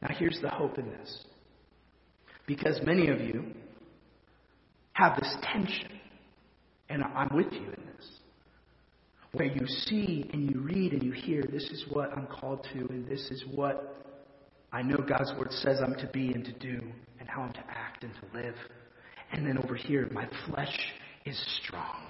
Now, 0.00 0.14
here's 0.16 0.38
the 0.40 0.48
hope 0.48 0.78
in 0.78 0.86
this. 0.86 1.24
Because 2.46 2.80
many 2.84 3.08
of 3.08 3.20
you 3.20 3.44
have 4.96 5.18
this 5.20 5.36
tension. 5.42 5.90
And 6.88 7.02
I'm 7.02 7.28
with 7.34 7.52
you 7.52 7.66
in 7.66 7.84
this. 7.96 8.06
Where 9.32 9.46
you 9.46 9.66
see 9.66 10.30
and 10.32 10.50
you 10.50 10.60
read 10.60 10.92
and 10.92 11.02
you 11.02 11.12
hear, 11.12 11.42
this 11.42 11.64
is 11.64 11.84
what 11.90 12.16
I'm 12.16 12.26
called 12.26 12.66
to, 12.72 12.78
and 12.88 13.06
this 13.06 13.30
is 13.30 13.44
what 13.54 14.04
I 14.72 14.82
know 14.82 14.96
God's 14.96 15.32
Word 15.38 15.52
says 15.52 15.80
I'm 15.82 15.94
to 15.96 16.06
be 16.12 16.32
and 16.32 16.44
to 16.44 16.52
do, 16.52 16.80
and 17.20 17.28
how 17.28 17.42
I'm 17.42 17.52
to 17.52 17.64
act 17.68 18.04
and 18.04 18.12
to 18.14 18.38
live. 18.38 18.54
And 19.32 19.46
then 19.46 19.58
over 19.58 19.74
here, 19.74 20.08
my 20.12 20.26
flesh 20.48 20.78
is 21.26 21.38
strong. 21.62 22.06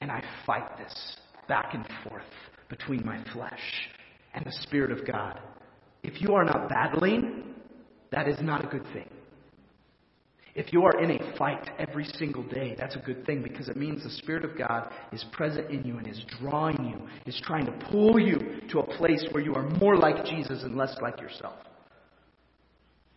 And 0.00 0.10
I 0.10 0.22
fight 0.44 0.76
this 0.76 1.16
back 1.48 1.72
and 1.72 1.86
forth 2.04 2.22
between 2.68 3.06
my 3.06 3.22
flesh 3.32 3.88
and 4.34 4.44
the 4.44 4.52
Spirit 4.62 4.90
of 4.90 5.06
God. 5.06 5.40
If 6.02 6.20
you 6.20 6.34
are 6.34 6.44
not 6.44 6.68
battling, 6.68 7.54
that 8.10 8.28
is 8.28 8.36
not 8.42 8.64
a 8.64 8.68
good 8.68 8.84
thing. 8.92 9.08
If 10.56 10.72
you 10.72 10.84
are 10.84 11.02
in 11.02 11.10
a 11.10 11.36
fight 11.36 11.68
every 11.78 12.06
single 12.16 12.42
day, 12.42 12.74
that's 12.78 12.96
a 12.96 13.00
good 13.00 13.26
thing 13.26 13.42
because 13.42 13.68
it 13.68 13.76
means 13.76 14.02
the 14.02 14.10
Spirit 14.10 14.42
of 14.42 14.56
God 14.56 14.90
is 15.12 15.22
present 15.30 15.70
in 15.70 15.84
you 15.84 15.98
and 15.98 16.08
is 16.08 16.24
drawing 16.40 16.82
you, 16.82 17.06
is 17.26 17.38
trying 17.44 17.66
to 17.66 17.72
pull 17.90 18.18
you 18.18 18.62
to 18.70 18.78
a 18.78 18.96
place 18.96 19.22
where 19.32 19.42
you 19.42 19.54
are 19.54 19.68
more 19.68 19.98
like 19.98 20.24
Jesus 20.24 20.62
and 20.62 20.74
less 20.74 20.96
like 21.02 21.20
yourself. 21.20 21.56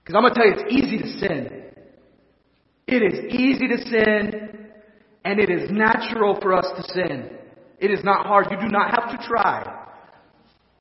Because 0.03 0.15
I'm 0.17 0.23
going 0.23 0.33
to 0.33 0.39
tell 0.39 0.47
you, 0.47 0.53
it's 0.57 0.73
easy 0.73 0.97
to 0.97 1.19
sin. 1.19 1.63
It 2.87 3.03
is 3.03 3.33
easy 3.33 3.67
to 3.69 3.77
sin, 3.87 4.67
and 5.23 5.39
it 5.39 5.49
is 5.49 5.71
natural 5.71 6.37
for 6.41 6.53
us 6.53 6.65
to 6.75 6.93
sin. 6.93 7.29
It 7.79 7.89
is 7.89 8.03
not 8.03 8.25
hard. 8.25 8.47
You 8.51 8.57
do 8.59 8.67
not 8.67 8.89
have 8.89 9.17
to 9.17 9.25
try. 9.25 9.87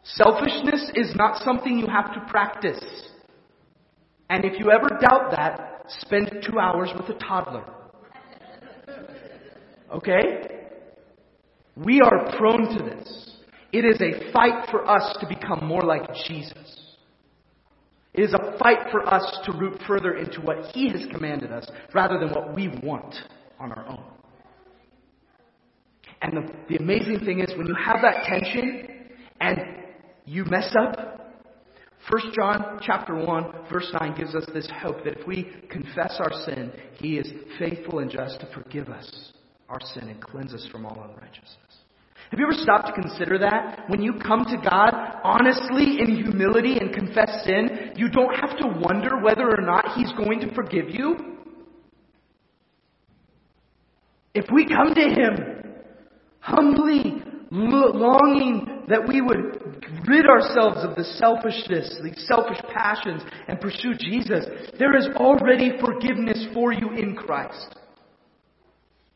Selfishness 0.03 0.91
is 0.95 1.15
not 1.15 1.41
something 1.45 1.79
you 1.79 1.87
have 1.87 2.13
to 2.15 2.21
practice. 2.29 2.83
And 4.29 4.45
if 4.45 4.59
you 4.59 4.73
ever 4.73 4.89
doubt 4.89 5.31
that, 5.31 5.78
spend 5.89 6.45
two 6.47 6.59
hours 6.59 6.91
with 6.97 7.09
a 7.15 7.19
toddler. 7.19 7.65
Okay? 9.93 10.59
We 11.77 12.01
are 12.01 12.37
prone 12.37 12.77
to 12.77 12.85
this. 12.85 13.37
It 13.73 13.85
is 13.85 14.01
a 14.01 14.33
fight 14.33 14.69
for 14.71 14.89
us 14.89 15.17
to 15.21 15.27
become 15.27 15.67
more 15.67 15.83
like 15.83 16.03
Jesus. 16.27 16.89
It 18.15 18.23
is 18.23 18.35
a 18.35 18.59
fight 18.59 18.91
for 18.91 19.07
us 19.07 19.39
to 19.45 19.53
root 19.53 19.81
further 19.87 20.17
into 20.17 20.41
what 20.41 20.73
He 20.75 20.89
has 20.89 21.03
commanded 21.13 21.53
us 21.53 21.67
rather 21.95 22.19
than 22.19 22.31
what 22.31 22.55
we 22.55 22.69
want 22.83 23.15
on 23.61 23.73
our 23.73 23.87
own. 23.87 24.03
And 26.21 26.37
the, 26.37 26.53
the 26.69 26.77
amazing 26.77 27.21
thing 27.25 27.41
is 27.41 27.57
when 27.57 27.67
you 27.67 27.77
have 27.77 27.99
that 28.03 28.25
tension 28.25 28.89
and 29.41 29.59
you 30.25 30.45
mess 30.47 30.75
up, 30.77 31.18
1 32.11 32.33
John 32.35 32.81
chapter 32.83 33.15
1 33.15 33.53
verse 33.71 33.93
9 34.01 34.17
gives 34.17 34.35
us 34.35 34.47
this 34.55 34.69
hope 34.81 35.05
that 35.05 35.19
if 35.19 35.27
we 35.27 35.53
confess 35.71 36.19
our 36.21 36.33
sin, 36.47 36.73
he 36.95 37.19
is 37.19 37.31
faithful 37.59 37.99
and 37.99 38.11
just 38.11 38.41
to 38.41 38.47
forgive 38.55 38.89
us 38.89 39.33
our 39.69 39.81
sin 39.95 40.09
and 40.09 40.21
cleanse 40.21 40.55
us 40.55 40.67
from 40.73 40.87
all 40.87 40.95
unrighteousness. 40.95 41.69
Have 42.31 42.41
you 42.41 42.47
ever 42.47 42.55
stopped 42.55 42.87
to 42.89 43.03
consider 43.03 43.39
that? 43.39 43.89
When 43.89 44.03
you 44.03 44.15
come 44.15 44.45
to 44.45 44.57
God 44.69 44.93
honestly 45.23 45.99
in 46.01 46.17
humility 46.17 46.79
and 46.79 46.95
confess 46.95 47.45
sin, 47.45 47.93
you 47.97 48.09
don't 48.09 48.35
have 48.35 48.57
to 48.59 48.67
wonder 48.81 49.21
whether 49.23 49.49
or 49.49 49.63
not 49.63 49.97
he's 49.97 50.13
going 50.13 50.41
to 50.41 50.55
forgive 50.55 50.91
you. 50.91 51.37
If 54.35 54.47
we 54.53 54.67
come 54.67 54.95
to 54.95 55.01
him 55.01 55.65
humbly 56.41 57.23
longing 57.51 58.78
that 58.89 59.07
we 59.07 59.21
would 59.21 59.85
rid 60.07 60.27
ourselves 60.27 60.85
of 60.85 60.97
the 60.97 61.05
selfishness, 61.05 61.99
the 62.03 62.15
selfish 62.27 62.61
passions, 62.73 63.23
and 63.47 63.61
pursue 63.61 63.95
Jesus, 63.99 64.47
there 64.79 64.97
is 64.97 65.09
already 65.17 65.73
forgiveness 65.81 66.47
for 66.55 66.73
you 66.73 66.91
in 66.93 67.15
Christ. 67.15 67.77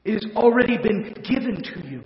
It 0.04 0.14
has 0.14 0.26
already 0.34 0.78
been 0.78 1.14
given 1.28 1.62
to 1.62 1.88
you. 1.88 2.02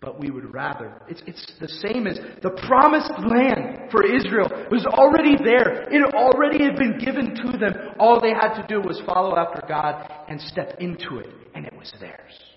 But 0.00 0.20
we 0.20 0.30
would 0.30 0.52
rather. 0.52 1.02
It's, 1.08 1.22
it's 1.26 1.52
the 1.58 1.68
same 1.68 2.06
as 2.06 2.18
the 2.42 2.50
promised 2.66 3.12
land 3.26 3.90
for 3.90 4.04
Israel 4.04 4.48
was 4.70 4.86
already 4.86 5.36
there. 5.42 5.82
It 5.90 6.14
already 6.14 6.62
had 6.62 6.76
been 6.76 6.98
given 6.98 7.34
to 7.34 7.58
them. 7.58 7.74
All 7.98 8.20
they 8.20 8.30
had 8.30 8.54
to 8.60 8.66
do 8.68 8.80
was 8.80 9.00
follow 9.06 9.36
after 9.36 9.62
God 9.66 10.08
and 10.28 10.40
step 10.40 10.76
into 10.80 11.18
it, 11.18 11.28
and 11.54 11.66
it 11.66 11.76
was 11.76 11.92
theirs. 11.98 12.55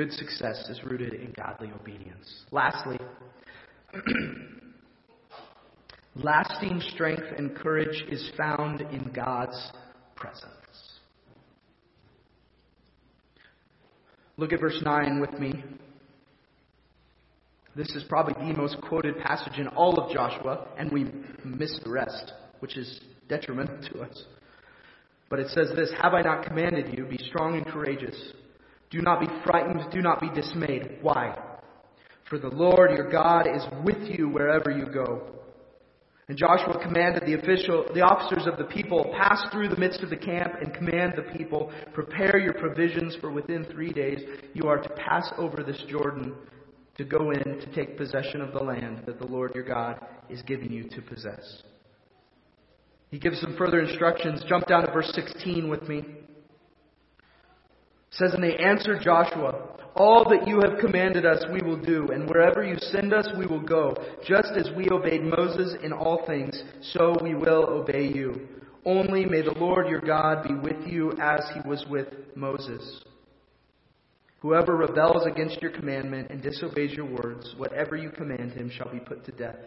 Good 0.00 0.12
success 0.14 0.66
is 0.70 0.82
rooted 0.82 1.12
in 1.12 1.34
godly 1.36 1.70
obedience. 1.78 2.44
Lastly, 2.50 2.98
lasting 6.14 6.80
strength 6.94 7.26
and 7.36 7.54
courage 7.54 8.02
is 8.08 8.30
found 8.34 8.80
in 8.80 9.12
God's 9.14 9.72
presence. 10.16 10.46
Look 14.38 14.54
at 14.54 14.60
verse 14.60 14.80
9 14.82 15.20
with 15.20 15.38
me. 15.38 15.62
This 17.76 17.90
is 17.90 18.02
probably 18.04 18.32
the 18.32 18.56
most 18.58 18.80
quoted 18.80 19.18
passage 19.18 19.58
in 19.58 19.68
all 19.68 20.00
of 20.00 20.14
Joshua, 20.14 20.66
and 20.78 20.90
we 20.90 21.08
miss 21.44 21.78
the 21.84 21.90
rest, 21.90 22.32
which 22.60 22.78
is 22.78 23.00
detrimental 23.28 23.76
to 23.92 24.00
us. 24.00 24.24
But 25.28 25.40
it 25.40 25.48
says 25.48 25.68
this 25.76 25.92
Have 26.00 26.14
I 26.14 26.22
not 26.22 26.46
commanded 26.46 26.96
you? 26.96 27.04
Be 27.04 27.18
strong 27.18 27.58
and 27.58 27.66
courageous. 27.66 28.16
Do 28.90 29.00
not 29.00 29.20
be 29.20 29.26
frightened. 29.44 29.90
Do 29.92 30.02
not 30.02 30.20
be 30.20 30.28
dismayed. 30.30 30.98
Why? 31.00 31.38
For 32.28 32.38
the 32.38 32.48
Lord 32.48 32.90
your 32.92 33.10
God 33.10 33.46
is 33.46 33.62
with 33.84 34.02
you 34.02 34.28
wherever 34.28 34.70
you 34.70 34.86
go. 34.86 35.40
And 36.28 36.38
Joshua 36.38 36.80
commanded 36.80 37.24
the 37.26 37.34
official, 37.34 37.86
the 37.92 38.02
officers 38.02 38.46
of 38.46 38.56
the 38.56 38.72
people, 38.72 39.12
pass 39.18 39.42
through 39.50 39.68
the 39.68 39.76
midst 39.76 40.00
of 40.00 40.10
the 40.10 40.16
camp 40.16 40.54
and 40.62 40.72
command 40.72 41.14
the 41.16 41.36
people, 41.36 41.72
prepare 41.92 42.38
your 42.38 42.52
provisions 42.52 43.16
for 43.20 43.32
within 43.32 43.64
three 43.64 43.92
days 43.92 44.20
you 44.54 44.68
are 44.68 44.78
to 44.78 44.88
pass 44.90 45.28
over 45.38 45.64
this 45.64 45.82
Jordan 45.88 46.32
to 46.96 47.04
go 47.04 47.32
in 47.32 47.42
to 47.42 47.74
take 47.74 47.96
possession 47.96 48.40
of 48.40 48.52
the 48.52 48.62
land 48.62 49.02
that 49.06 49.18
the 49.18 49.26
Lord 49.26 49.56
your 49.56 49.64
God 49.64 49.98
is 50.28 50.40
giving 50.42 50.70
you 50.70 50.88
to 50.90 51.02
possess. 51.02 51.62
He 53.10 53.18
gives 53.18 53.40
some 53.40 53.56
further 53.56 53.80
instructions. 53.80 54.44
Jump 54.48 54.68
down 54.68 54.86
to 54.86 54.92
verse 54.92 55.10
16 55.12 55.68
with 55.68 55.88
me 55.88 56.04
says, 58.10 58.34
And 58.34 58.42
they 58.42 58.56
answered 58.56 59.02
Joshua, 59.02 59.78
All 59.96 60.28
that 60.30 60.46
you 60.46 60.60
have 60.60 60.80
commanded 60.80 61.24
us 61.24 61.44
we 61.52 61.62
will 61.62 61.80
do, 61.80 62.08
and 62.12 62.28
wherever 62.28 62.64
you 62.64 62.76
send 62.78 63.12
us 63.12 63.28
we 63.38 63.46
will 63.46 63.60
go. 63.60 63.96
Just 64.26 64.52
as 64.56 64.70
we 64.76 64.88
obeyed 64.90 65.22
Moses 65.22 65.76
in 65.82 65.92
all 65.92 66.26
things, 66.26 66.62
so 66.92 67.16
we 67.22 67.34
will 67.34 67.64
obey 67.66 68.08
you. 68.08 68.48
Only 68.84 69.26
may 69.26 69.42
the 69.42 69.58
Lord 69.58 69.88
your 69.88 70.00
God 70.00 70.46
be 70.48 70.54
with 70.54 70.86
you 70.86 71.12
as 71.20 71.40
he 71.54 71.68
was 71.68 71.84
with 71.90 72.08
Moses. 72.34 73.02
Whoever 74.40 74.74
rebels 74.74 75.26
against 75.26 75.60
your 75.60 75.70
commandment 75.70 76.30
and 76.30 76.42
disobeys 76.42 76.92
your 76.92 77.04
words, 77.04 77.54
whatever 77.58 77.94
you 77.94 78.08
command 78.08 78.52
him 78.52 78.70
shall 78.70 78.90
be 78.90 78.98
put 78.98 79.24
to 79.26 79.32
death. 79.32 79.58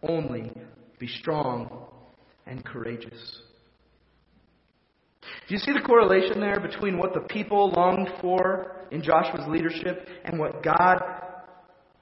Only 0.00 0.52
be 1.00 1.08
strong 1.08 1.88
and 2.46 2.64
courageous. 2.64 3.42
Do 5.52 5.58
you 5.58 5.64
see 5.64 5.78
the 5.78 5.86
correlation 5.86 6.40
there 6.40 6.60
between 6.60 6.96
what 6.96 7.12
the 7.12 7.20
people 7.20 7.72
longed 7.72 8.08
for 8.22 8.86
in 8.90 9.02
Joshua's 9.02 9.46
leadership 9.48 10.08
and 10.24 10.38
what 10.38 10.62
God 10.62 10.98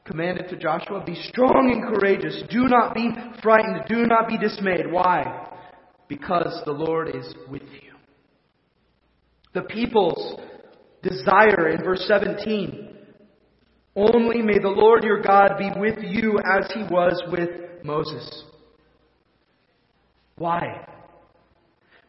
commanded 0.04 0.48
to 0.50 0.56
Joshua? 0.56 1.02
Be 1.04 1.16
strong 1.16 1.72
and 1.72 1.82
courageous. 1.82 2.44
Do 2.48 2.68
not 2.68 2.94
be 2.94 3.10
frightened. 3.42 3.86
Do 3.88 4.06
not 4.06 4.28
be 4.28 4.38
dismayed. 4.38 4.92
Why? 4.92 5.48
Because 6.06 6.62
the 6.64 6.70
Lord 6.70 7.08
is 7.08 7.34
with 7.50 7.64
you. 7.82 7.90
The 9.52 9.62
people's 9.62 10.38
desire 11.02 11.70
in 11.70 11.82
verse 11.82 12.04
17 12.06 12.98
only 13.96 14.42
may 14.42 14.60
the 14.60 14.68
Lord 14.68 15.02
your 15.02 15.22
God 15.22 15.58
be 15.58 15.72
with 15.76 15.98
you 16.04 16.38
as 16.38 16.70
he 16.72 16.84
was 16.84 17.20
with 17.32 17.50
Moses. 17.82 18.44
Why? 20.36 20.86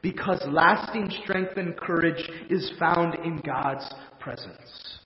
Because 0.01 0.41
lasting 0.47 1.11
strength 1.23 1.57
and 1.57 1.77
courage 1.77 2.29
is 2.49 2.71
found 2.79 3.15
in 3.23 3.41
God's 3.45 3.87
presence. 4.19 4.99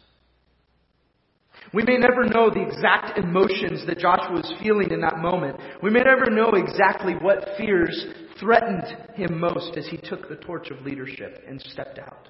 We 1.73 1.83
may 1.83 1.97
never 1.97 2.23
know 2.23 2.49
the 2.49 2.65
exact 2.65 3.17
emotions 3.17 3.85
that 3.87 3.99
Joshua 3.99 4.31
was 4.31 4.53
feeling 4.61 4.91
in 4.91 5.01
that 5.01 5.17
moment. 5.17 5.59
We 5.81 5.89
may 5.89 6.01
never 6.01 6.29
know 6.29 6.51
exactly 6.51 7.13
what 7.13 7.49
fears 7.57 8.05
threatened 8.39 8.83
him 9.15 9.39
most 9.39 9.75
as 9.75 9.87
he 9.87 9.97
took 9.97 10.29
the 10.29 10.35
torch 10.35 10.69
of 10.69 10.85
leadership 10.85 11.43
and 11.47 11.59
stepped 11.61 11.99
out. 11.99 12.29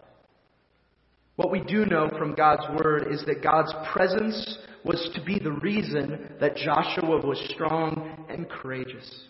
What 1.36 1.52
we 1.52 1.60
do 1.60 1.86
know 1.86 2.10
from 2.18 2.34
God's 2.34 2.64
Word 2.82 3.08
is 3.12 3.24
that 3.26 3.44
God's 3.44 3.74
presence 3.92 4.58
was 4.86 5.10
to 5.16 5.24
be 5.24 5.38
the 5.38 5.52
reason 5.52 6.30
that 6.40 6.56
Joshua 6.56 7.26
was 7.26 7.40
strong 7.54 8.26
and 8.30 8.50
courageous. 8.50 9.28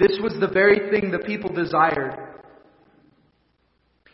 This 0.00 0.18
was 0.22 0.34
the 0.40 0.48
very 0.48 0.90
thing 0.90 1.10
the 1.10 1.18
people 1.18 1.52
desired. 1.52 2.16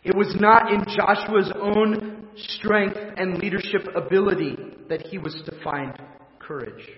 It 0.03 0.13
was 0.13 0.35
not 0.37 0.69
in 0.69 0.83
Joshua's 0.83 1.49
own 1.61 2.27
strength 2.35 2.97
and 3.15 3.37
leadership 3.37 3.87
ability 3.95 4.57
that 4.89 5.03
he 5.03 5.17
was 5.17 5.41
to 5.45 5.63
find 5.63 5.97
courage. 6.39 6.89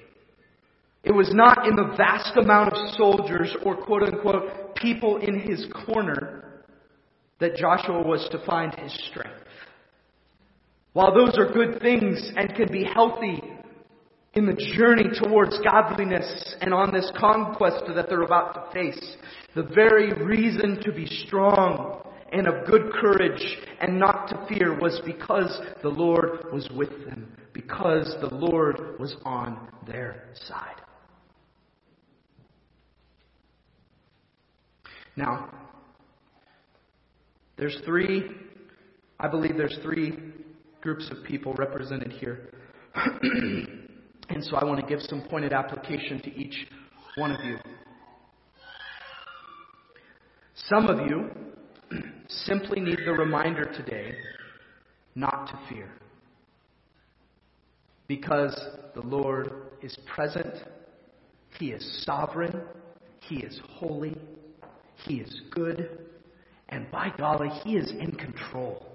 It 1.03 1.11
was 1.11 1.29
not 1.31 1.67
in 1.67 1.75
the 1.75 1.93
vast 1.95 2.35
amount 2.35 2.73
of 2.73 2.95
soldiers 2.95 3.55
or 3.63 3.75
quote 3.77 4.03
unquote 4.03 4.75
people 4.75 5.17
in 5.17 5.39
his 5.39 5.67
corner 5.85 6.63
that 7.39 7.57
Joshua 7.57 8.01
was 8.01 8.27
to 8.31 8.43
find 8.43 8.73
his 8.73 8.91
strength. 9.11 9.35
While 10.93 11.13
those 11.13 11.37
are 11.37 11.53
good 11.53 11.79
things 11.79 12.31
and 12.35 12.55
can 12.55 12.71
be 12.71 12.83
healthy 12.83 13.39
in 14.33 14.45
the 14.45 14.75
journey 14.77 15.09
towards 15.21 15.59
godliness 15.59 16.55
and 16.61 16.73
on 16.73 16.93
this 16.93 17.11
conquest 17.17 17.83
that 17.95 18.07
they're 18.09 18.23
about 18.23 18.53
to 18.53 18.73
face. 18.73 19.15
The 19.55 19.63
very 19.63 20.13
reason 20.13 20.81
to 20.83 20.91
be 20.91 21.05
strong 21.25 22.03
and 22.31 22.47
of 22.47 22.67
good 22.67 22.91
courage 22.93 23.57
and 23.81 23.99
not 23.99 24.27
to 24.27 24.45
fear 24.47 24.79
was 24.79 25.01
because 25.03 25.59
the 25.81 25.89
Lord 25.89 26.51
was 26.53 26.69
with 26.75 26.89
them, 27.05 27.35
because 27.53 28.15
the 28.21 28.33
Lord 28.33 28.99
was 28.99 29.15
on 29.25 29.67
their 29.87 30.25
side. 30.47 30.75
Now, 35.15 35.49
there's 37.57 37.77
three, 37.83 38.29
I 39.19 39.27
believe 39.27 39.57
there's 39.57 39.79
three 39.81 40.17
groups 40.81 41.09
of 41.11 41.25
people 41.25 41.53
represented 41.55 42.11
here. 42.13 42.51
and 44.29 44.43
so 44.43 44.55
I 44.55 44.63
want 44.63 44.79
to 44.79 44.85
give 44.85 45.01
some 45.01 45.23
pointed 45.23 45.53
application 45.53 46.21
to 46.21 46.35
each 46.35 46.67
one 47.15 47.31
of 47.31 47.43
you. 47.43 47.57
Some 50.53 50.87
of 50.87 51.07
you 51.07 51.29
simply 52.27 52.79
need 52.79 52.99
the 53.05 53.13
reminder 53.13 53.65
today 53.65 54.13
not 55.15 55.47
to 55.47 55.59
fear. 55.67 55.89
Because 58.07 58.59
the 58.93 59.01
Lord 59.01 59.51
is 59.81 59.97
present, 60.13 60.53
He 61.57 61.71
is 61.71 62.03
sovereign, 62.05 62.61
He 63.21 63.37
is 63.37 63.59
holy, 63.67 64.15
He 65.05 65.15
is 65.15 65.41
good, 65.51 66.07
and 66.69 66.89
by 66.91 67.11
golly, 67.17 67.49
He 67.63 67.77
is 67.77 67.91
in 67.91 68.11
control. 68.11 68.85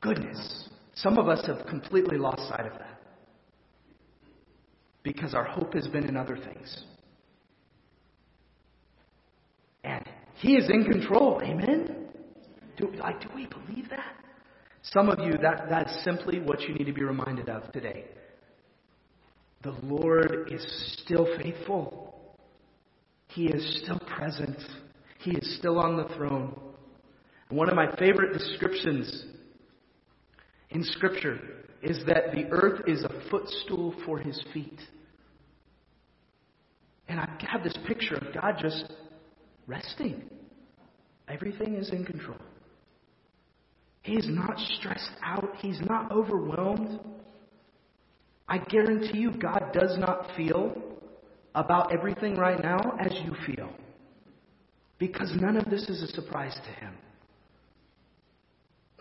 Goodness. 0.00 0.68
Some 0.94 1.18
of 1.18 1.28
us 1.28 1.44
have 1.46 1.66
completely 1.66 2.18
lost 2.18 2.48
sight 2.48 2.66
of 2.66 2.78
that 2.78 2.91
because 5.02 5.34
our 5.34 5.44
hope 5.44 5.74
has 5.74 5.88
been 5.88 6.04
in 6.04 6.16
other 6.16 6.36
things. 6.36 6.84
And 9.84 10.08
He 10.36 10.54
is 10.54 10.68
in 10.70 10.84
control. 10.84 11.40
Amen? 11.42 12.08
Do, 12.76 12.90
like, 12.98 13.20
do 13.20 13.28
we 13.34 13.46
believe 13.46 13.88
that? 13.90 14.14
Some 14.82 15.08
of 15.08 15.20
you, 15.20 15.32
that, 15.42 15.68
that 15.68 15.88
is 15.88 16.04
simply 16.04 16.40
what 16.40 16.60
you 16.62 16.74
need 16.74 16.84
to 16.84 16.92
be 16.92 17.04
reminded 17.04 17.48
of 17.48 17.70
today. 17.72 18.06
The 19.62 19.76
Lord 19.82 20.48
is 20.50 20.64
still 21.04 21.26
faithful. 21.40 22.36
He 23.28 23.46
is 23.46 23.82
still 23.82 24.00
present. 24.00 24.58
He 25.20 25.32
is 25.32 25.56
still 25.58 25.78
on 25.78 25.96
the 25.96 26.12
throne. 26.16 26.58
And 27.48 27.58
one 27.58 27.68
of 27.68 27.76
my 27.76 27.94
favorite 27.96 28.32
descriptions 28.32 29.26
in 30.70 30.82
Scripture 30.82 31.38
is 31.82 32.04
that 32.06 32.32
the 32.32 32.44
earth 32.50 32.82
is 32.86 33.02
a 33.04 33.30
footstool 33.30 33.94
for 34.06 34.18
his 34.18 34.40
feet. 34.54 34.78
And 37.08 37.18
I 37.18 37.28
have 37.50 37.62
this 37.64 37.76
picture 37.86 38.14
of 38.14 38.32
God 38.32 38.56
just 38.60 38.92
resting. 39.66 40.22
Everything 41.28 41.74
is 41.74 41.90
in 41.90 42.04
control. 42.04 42.38
He's 44.02 44.26
not 44.28 44.58
stressed 44.58 45.10
out. 45.24 45.50
He's 45.58 45.80
not 45.80 46.10
overwhelmed. 46.10 47.00
I 48.48 48.58
guarantee 48.58 49.18
you, 49.18 49.32
God 49.32 49.70
does 49.72 49.96
not 49.98 50.26
feel 50.36 50.74
about 51.54 51.92
everything 51.92 52.36
right 52.36 52.62
now 52.62 52.96
as 53.00 53.12
you 53.24 53.34
feel. 53.46 53.70
Because 54.98 55.32
none 55.40 55.56
of 55.56 55.64
this 55.66 55.88
is 55.88 56.02
a 56.02 56.08
surprise 56.08 56.54
to 56.54 56.70
Him. 56.84 56.94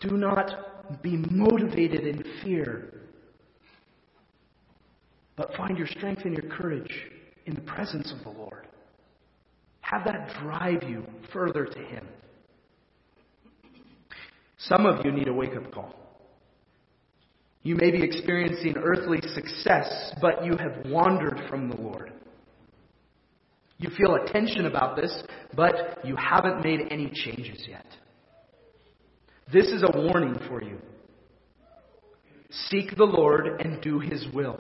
Do 0.02 0.18
not 0.18 1.02
be 1.02 1.18
motivated 1.30 2.06
in 2.06 2.24
fear, 2.44 2.94
but 5.36 5.54
find 5.56 5.78
your 5.78 5.88
strength 5.88 6.24
and 6.26 6.34
your 6.34 6.52
courage 6.52 6.92
in 7.46 7.54
the 7.54 7.62
presence 7.62 8.12
of 8.12 8.24
the 8.24 8.38
Lord. 8.38 8.68
Have 9.82 10.04
that 10.06 10.34
drive 10.42 10.84
you 10.84 11.06
further 11.32 11.66
to 11.66 11.80
Him. 11.80 12.08
Some 14.58 14.86
of 14.86 15.06
you 15.06 15.12
need 15.12 15.28
a 15.28 15.34
wake 15.34 15.56
up 15.56 15.72
call. 15.72 15.96
You 17.64 17.76
may 17.76 17.92
be 17.92 18.04
experiencing 18.04 18.76
earthly 18.78 19.20
success, 19.22 20.14
but 20.20 20.44
you 20.44 20.58
have 20.58 20.86
wandered 20.88 21.42
from 21.48 21.70
the 21.70 21.76
Lord. 21.76 22.12
You 23.78 23.90
feel 23.98 24.16
a 24.16 24.32
tension 24.32 24.66
about 24.66 24.96
this, 24.96 25.24
but 25.56 26.00
you 26.04 26.16
haven't 26.16 26.64
made 26.64 26.82
any 26.90 27.12
changes 27.12 27.66
yet. 27.68 27.86
This 29.52 29.68
is 29.68 29.84
a 29.84 29.98
warning 29.98 30.40
for 30.48 30.62
you. 30.62 30.78
Seek 32.50 32.96
the 32.96 33.04
Lord 33.06 33.62
and 33.62 33.82
do 33.82 34.00
His 34.00 34.26
will. 34.34 34.60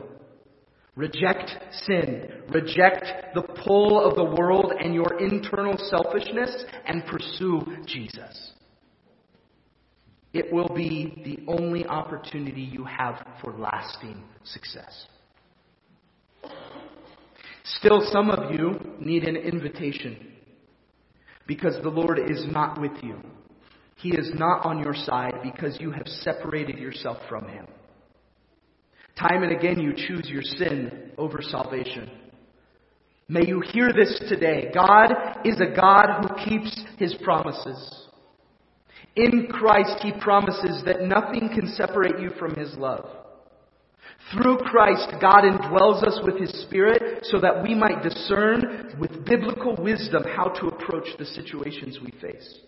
Reject 0.95 1.51
sin. 1.85 2.29
Reject 2.49 3.33
the 3.33 3.43
pull 3.63 4.03
of 4.03 4.15
the 4.15 4.23
world 4.23 4.73
and 4.77 4.93
your 4.93 5.19
internal 5.19 5.77
selfishness 5.89 6.65
and 6.85 7.05
pursue 7.05 7.61
Jesus. 7.85 8.51
It 10.33 10.51
will 10.51 10.69
be 10.73 11.21
the 11.25 11.51
only 11.51 11.85
opportunity 11.85 12.61
you 12.61 12.85
have 12.85 13.25
for 13.41 13.53
lasting 13.53 14.23
success. 14.43 15.07
Still, 17.63 18.01
some 18.11 18.29
of 18.29 18.51
you 18.51 18.79
need 18.99 19.23
an 19.23 19.35
invitation 19.35 20.33
because 21.47 21.75
the 21.83 21.89
Lord 21.89 22.19
is 22.19 22.45
not 22.49 22.79
with 22.79 22.91
you. 23.01 23.17
He 24.01 24.09
is 24.09 24.31
not 24.33 24.65
on 24.65 24.79
your 24.79 24.95
side 24.95 25.35
because 25.43 25.79
you 25.79 25.91
have 25.91 26.07
separated 26.07 26.79
yourself 26.79 27.17
from 27.29 27.47
Him. 27.47 27.67
Time 29.19 29.43
and 29.43 29.51
again, 29.51 29.79
you 29.79 29.93
choose 29.93 30.27
your 30.27 30.41
sin 30.41 31.11
over 31.19 31.39
salvation. 31.41 32.09
May 33.27 33.45
you 33.45 33.61
hear 33.61 33.93
this 33.93 34.19
today. 34.27 34.71
God 34.73 35.13
is 35.45 35.61
a 35.61 35.75
God 35.75 36.21
who 36.21 36.49
keeps 36.49 36.83
His 36.97 37.13
promises. 37.23 38.07
In 39.15 39.47
Christ, 39.51 40.01
He 40.01 40.13
promises 40.19 40.81
that 40.85 41.03
nothing 41.03 41.49
can 41.53 41.67
separate 41.75 42.19
you 42.19 42.31
from 42.39 42.55
His 42.55 42.73
love. 42.77 43.07
Through 44.33 44.57
Christ, 44.59 45.11
God 45.21 45.43
indwells 45.43 46.03
us 46.03 46.19
with 46.23 46.39
His 46.39 46.51
Spirit 46.63 47.23
so 47.23 47.39
that 47.39 47.61
we 47.61 47.75
might 47.75 48.01
discern 48.01 48.95
with 48.99 49.25
biblical 49.25 49.75
wisdom 49.75 50.23
how 50.23 50.45
to 50.45 50.67
approach 50.67 51.07
the 51.19 51.25
situations 51.25 51.99
we 52.03 52.11
face. 52.19 52.59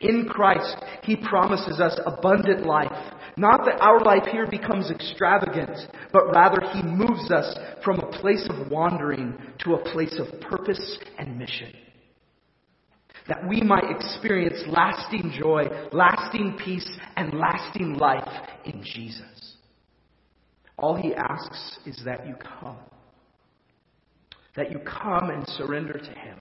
In 0.00 0.26
Christ, 0.28 0.76
He 1.02 1.16
promises 1.16 1.80
us 1.80 1.98
abundant 2.06 2.66
life. 2.66 3.14
Not 3.36 3.64
that 3.64 3.80
our 3.80 4.00
life 4.00 4.26
here 4.30 4.46
becomes 4.46 4.90
extravagant, 4.90 5.78
but 6.12 6.32
rather 6.32 6.60
He 6.72 6.82
moves 6.82 7.30
us 7.30 7.56
from 7.82 7.98
a 7.98 8.10
place 8.20 8.46
of 8.50 8.70
wandering 8.70 9.36
to 9.64 9.74
a 9.74 9.92
place 9.92 10.18
of 10.18 10.40
purpose 10.40 10.98
and 11.18 11.38
mission 11.38 11.72
that 13.28 13.46
we 13.48 13.60
might 13.60 13.90
experience 13.90 14.62
lasting 14.68 15.32
joy, 15.38 15.64
lasting 15.92 16.58
peace, 16.62 16.88
and 17.16 17.32
lasting 17.34 17.94
life 17.94 18.28
in 18.66 18.82
Jesus. 18.82 19.56
All 20.76 20.94
he 20.94 21.14
asks 21.14 21.78
is 21.86 22.02
that 22.04 22.26
you 22.26 22.34
come. 22.34 22.76
That 24.56 24.70
you 24.70 24.78
come 24.80 25.30
and 25.30 25.46
surrender 25.48 25.94
to 25.94 26.10
him. 26.10 26.38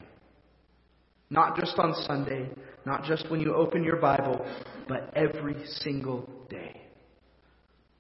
Not 1.30 1.58
just 1.58 1.80
on 1.80 1.94
Sunday, 2.06 2.50
not 2.86 3.04
just 3.04 3.30
when 3.30 3.40
you 3.40 3.54
open 3.54 3.84
your 3.84 3.98
Bible, 3.98 4.46
but 4.88 5.12
every 5.16 5.66
single 5.66 6.30
day. 6.50 6.82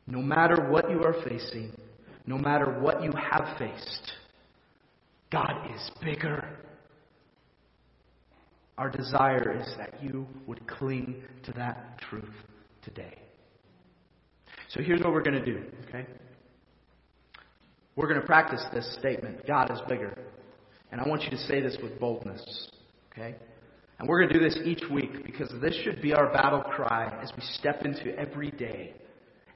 No 0.07 0.21
matter 0.21 0.69
what 0.69 0.89
you 0.89 1.03
are 1.03 1.15
facing, 1.23 1.71
no 2.25 2.37
matter 2.37 2.79
what 2.79 3.03
you 3.03 3.11
have 3.11 3.57
faced, 3.57 4.11
God 5.31 5.71
is 5.73 5.91
bigger 6.01 6.47
our 8.77 8.89
desire 8.89 9.59
is 9.59 9.71
that 9.77 10.01
you 10.01 10.27
would 10.47 10.65
cling 10.67 11.23
to 11.43 11.51
that 11.53 11.99
truth 12.09 12.33
today. 12.83 13.15
So 14.69 14.81
here's 14.81 15.01
what 15.01 15.13
we're 15.13 15.21
going 15.21 15.39
to 15.39 15.45
do, 15.45 15.63
okay? 15.87 16.07
We're 17.95 18.07
going 18.07 18.19
to 18.19 18.25
practice 18.25 18.63
this 18.73 18.95
statement 18.99 19.45
God 19.45 19.71
is 19.71 19.79
bigger. 19.87 20.17
And 20.91 20.99
I 20.99 21.07
want 21.07 21.23
you 21.23 21.29
to 21.29 21.37
say 21.37 21.61
this 21.61 21.77
with 21.81 21.99
boldness, 21.99 22.69
okay? 23.11 23.35
And 23.99 24.07
we're 24.07 24.19
going 24.21 24.33
to 24.33 24.39
do 24.39 24.43
this 24.43 24.57
each 24.65 24.83
week 24.89 25.25
because 25.25 25.51
this 25.61 25.75
should 25.83 26.01
be 26.01 26.13
our 26.13 26.31
battle 26.33 26.61
cry 26.61 27.17
as 27.21 27.31
we 27.35 27.43
step 27.53 27.85
into 27.85 28.17
every 28.17 28.51
day 28.51 28.93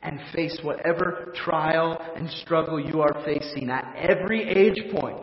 and 0.03 0.19
face 0.33 0.57
whatever 0.63 1.33
trial 1.35 1.99
and 2.15 2.29
struggle 2.29 2.79
you 2.79 3.01
are 3.01 3.23
facing 3.25 3.69
at 3.69 3.93
every 3.97 4.47
age 4.47 4.91
point 4.93 5.17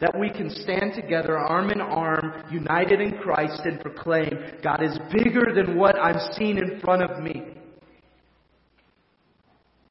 that 0.00 0.18
we 0.18 0.28
can 0.28 0.50
stand 0.50 0.92
together, 0.94 1.38
arm 1.38 1.70
in 1.70 1.80
arm, 1.80 2.44
united 2.50 3.00
in 3.00 3.18
Christ, 3.18 3.62
and 3.64 3.80
proclaim 3.80 4.30
God 4.62 4.82
is 4.82 4.98
bigger 5.12 5.52
than 5.54 5.76
what 5.76 5.98
I'm 5.98 6.18
seeing 6.32 6.58
in 6.58 6.80
front 6.80 7.02
of 7.02 7.22
me. 7.22 7.42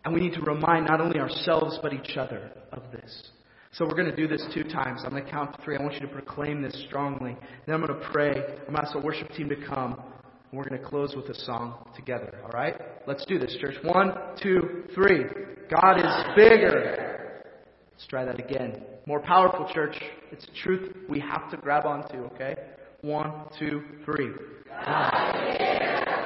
And 0.05 0.13
we 0.13 0.19
need 0.19 0.33
to 0.33 0.41
remind 0.41 0.87
not 0.87 0.99
only 0.99 1.19
ourselves, 1.19 1.79
but 1.81 1.93
each 1.93 2.17
other 2.17 2.51
of 2.71 2.83
this. 2.91 3.29
So 3.73 3.85
we're 3.85 3.95
going 3.95 4.09
to 4.09 4.15
do 4.15 4.27
this 4.27 4.43
two 4.53 4.63
times. 4.63 5.01
I'm 5.03 5.11
going 5.11 5.25
to 5.25 5.29
count 5.29 5.55
to 5.55 5.61
three. 5.63 5.77
I 5.77 5.81
want 5.81 5.95
you 5.95 6.01
to 6.01 6.07
proclaim 6.07 6.61
this 6.61 6.83
strongly. 6.87 7.35
Then 7.65 7.75
I'm 7.75 7.85
going 7.85 7.99
to 7.99 8.07
pray. 8.09 8.29
I'm 8.29 8.73
going 8.73 8.75
to 8.75 8.81
ask 8.81 8.93
the 8.93 8.99
worship 8.99 9.31
team 9.31 9.49
to 9.49 9.55
come. 9.55 9.93
And 9.93 10.57
we're 10.57 10.67
going 10.69 10.81
to 10.81 10.87
close 10.87 11.15
with 11.15 11.25
a 11.29 11.35
song 11.45 11.87
together. 11.95 12.39
All 12.43 12.51
right? 12.51 12.75
Let's 13.07 13.25
do 13.25 13.39
this, 13.39 13.55
church. 13.59 13.75
One, 13.83 14.13
two, 14.41 14.83
three. 14.93 15.23
God 15.69 15.97
is 15.97 16.35
bigger. 16.35 17.43
Let's 17.91 18.07
try 18.07 18.25
that 18.25 18.39
again 18.39 18.83
more 19.05 19.19
powerful, 19.19 19.69
church. 19.73 19.95
It's 20.31 20.45
a 20.45 20.63
truth 20.63 20.95
we 21.09 21.19
have 21.19 21.51
to 21.51 21.57
grab 21.57 21.85
onto, 21.85 22.19
okay? 22.33 22.55
One, 23.01 23.33
two, 23.59 23.83
three. 24.05 24.29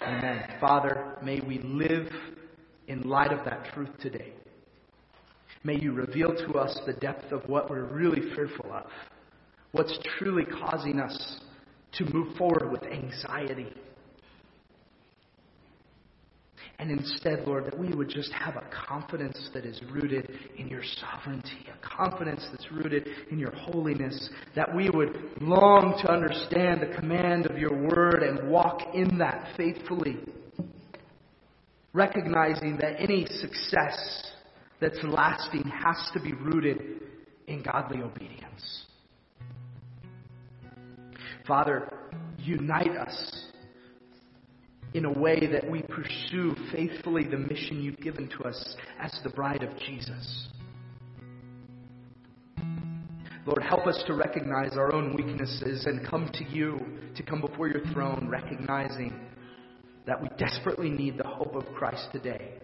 Amen. 0.06 0.44
Father, 0.60 1.18
may 1.24 1.40
we 1.40 1.58
live 1.60 2.08
in 2.88 3.02
light 3.02 3.34
of 3.34 3.44
that 3.46 3.74
truth 3.74 3.90
today. 4.00 4.34
May 5.68 5.82
you 5.82 5.92
reveal 5.92 6.34
to 6.34 6.54
us 6.60 6.80
the 6.86 6.94
depth 6.94 7.34
of 7.34 7.42
what 7.50 7.70
we're 7.70 7.84
really 7.84 8.22
fearful 8.34 8.72
of, 8.72 8.86
what's 9.74 10.00
truly 10.18 10.46
causing 10.46 10.98
us 10.98 11.42
to 11.98 12.06
move 12.06 12.38
forward 12.38 12.72
with 12.72 12.84
anxiety. 12.84 13.74
And 16.80 16.90
instead, 16.90 17.46
Lord, 17.46 17.66
that 17.66 17.78
we 17.78 17.94
would 17.94 18.08
just 18.08 18.32
have 18.32 18.56
a 18.56 18.64
confidence 18.88 19.50
that 19.54 19.66
is 19.66 19.82
rooted 19.92 20.32
in 20.58 20.70
your 20.70 20.84
sovereignty, 21.02 21.68
a 21.68 21.86
confidence 21.86 22.48
that's 22.50 22.72
rooted 22.72 23.06
in 23.30 23.38
your 23.38 23.52
holiness, 23.52 24.30
that 24.56 24.74
we 24.74 24.90
would 24.90 25.20
long 25.42 26.00
to 26.02 26.10
understand 26.10 26.80
the 26.80 26.96
command 26.98 27.46
of 27.46 27.58
your 27.58 27.74
word 27.74 28.24
and 28.24 28.50
walk 28.50 28.84
in 28.94 29.18
that 29.18 29.50
faithfully, 29.58 30.18
recognizing 31.92 32.78
that 32.78 33.02
any 33.02 33.26
success 33.26 34.32
that's 34.80 35.00
lasting 35.04 35.64
has 35.64 35.98
to 36.14 36.20
be 36.20 36.34
rooted 36.34 37.02
in 37.48 37.64
godly 37.64 38.02
obedience. 38.02 38.86
Father, 41.48 41.92
unite 42.38 42.96
us 42.98 43.46
in 44.94 45.06
a 45.06 45.12
way 45.12 45.48
that 45.52 45.70
we 45.70 45.82
pursue 45.84 46.56
faithfully 46.72 47.26
the 47.26 47.38
mission 47.38 47.82
you've 47.82 48.00
given 48.00 48.30
to 48.30 48.44
us 48.44 48.76
as 49.00 49.18
the 49.24 49.30
bride 49.30 49.64
of 49.64 49.78
Jesus. 49.80 50.50
Lord, 53.46 53.64
help 53.64 53.88
us 53.88 54.04
to 54.08 54.14
recognize 54.14 54.74
our 54.74 54.94
own 54.94 55.16
weaknesses 55.16 55.86
and 55.86 56.06
come 56.06 56.30
to 56.34 56.44
you, 56.50 56.86
to 57.16 57.24
come 57.24 57.40
before 57.40 57.70
your 57.70 57.82
throne, 57.94 58.28
recognizing 58.30 59.18
that 60.06 60.22
we 60.22 60.28
desperately 60.38 60.90
need 60.90 61.18
the 61.18 61.28
hope 61.28 61.56
of 61.56 61.66
Christ 61.74 62.10
today. 62.12 62.60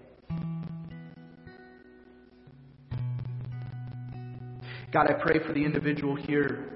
God, 4.93 5.09
I 5.09 5.13
pray 5.13 5.39
for 5.43 5.53
the 5.53 5.65
individual 5.65 6.15
here 6.15 6.69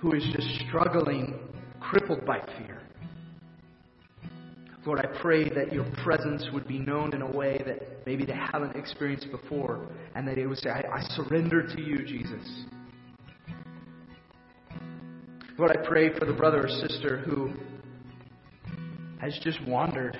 who 0.00 0.14
is 0.14 0.22
just 0.32 0.46
struggling, 0.68 1.34
crippled 1.80 2.24
by 2.24 2.38
fear. 2.56 2.82
Lord, 4.86 5.00
I 5.00 5.18
pray 5.20 5.48
that 5.48 5.72
your 5.72 5.86
presence 6.04 6.46
would 6.52 6.68
be 6.68 6.78
known 6.78 7.12
in 7.12 7.22
a 7.22 7.30
way 7.30 7.60
that 7.66 8.06
maybe 8.06 8.24
they 8.24 8.34
haven't 8.34 8.76
experienced 8.76 9.28
before, 9.32 9.88
and 10.14 10.28
that 10.28 10.36
they 10.36 10.46
would 10.46 10.58
say, 10.58 10.70
I, 10.70 10.82
I 10.98 11.00
surrender 11.16 11.66
to 11.66 11.82
you, 11.82 12.04
Jesus. 12.04 12.64
Lord, 15.58 15.76
I 15.76 15.84
pray 15.84 16.16
for 16.16 16.26
the 16.26 16.32
brother 16.32 16.64
or 16.64 16.68
sister 16.68 17.18
who 17.18 17.54
has 19.20 19.36
just 19.42 19.60
wandered. 19.66 20.16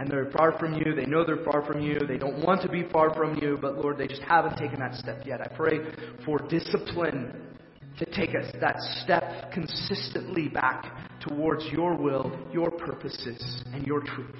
And 0.00 0.10
they're 0.10 0.30
far 0.30 0.58
from 0.58 0.72
you. 0.72 0.94
They 0.94 1.04
know 1.04 1.26
they're 1.26 1.44
far 1.44 1.62
from 1.66 1.82
you. 1.82 1.98
They 2.08 2.16
don't 2.16 2.42
want 2.42 2.62
to 2.62 2.70
be 2.70 2.84
far 2.90 3.12
from 3.12 3.38
you, 3.38 3.58
but 3.60 3.76
Lord, 3.76 3.98
they 3.98 4.06
just 4.06 4.22
haven't 4.22 4.56
taken 4.56 4.80
that 4.80 4.94
step 4.94 5.24
yet. 5.26 5.42
I 5.42 5.54
pray 5.54 5.78
for 6.24 6.38
discipline 6.48 7.34
to 7.98 8.06
take 8.06 8.30
us 8.30 8.50
that 8.62 8.76
step 9.02 9.52
consistently 9.52 10.48
back 10.48 11.20
towards 11.20 11.66
your 11.66 11.94
will, 11.94 12.34
your 12.50 12.70
purposes, 12.70 13.62
and 13.74 13.86
your 13.86 14.00
truth. 14.00 14.34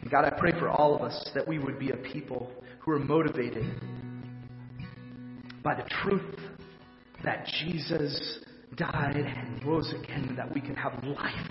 And 0.00 0.10
God, 0.10 0.24
I 0.24 0.30
pray 0.30 0.52
for 0.52 0.70
all 0.70 0.96
of 0.96 1.02
us 1.02 1.30
that 1.34 1.46
we 1.46 1.58
would 1.58 1.78
be 1.78 1.90
a 1.90 1.96
people 1.98 2.50
who 2.78 2.92
are 2.92 2.98
motivated 2.98 3.66
by 5.62 5.74
the 5.74 5.84
truth 6.02 6.34
that 7.22 7.46
Jesus 7.60 8.38
died 8.74 9.16
and 9.16 9.62
rose 9.66 9.92
again, 9.92 10.32
that 10.38 10.50
we 10.54 10.62
can 10.62 10.76
have 10.76 11.04
life, 11.04 11.50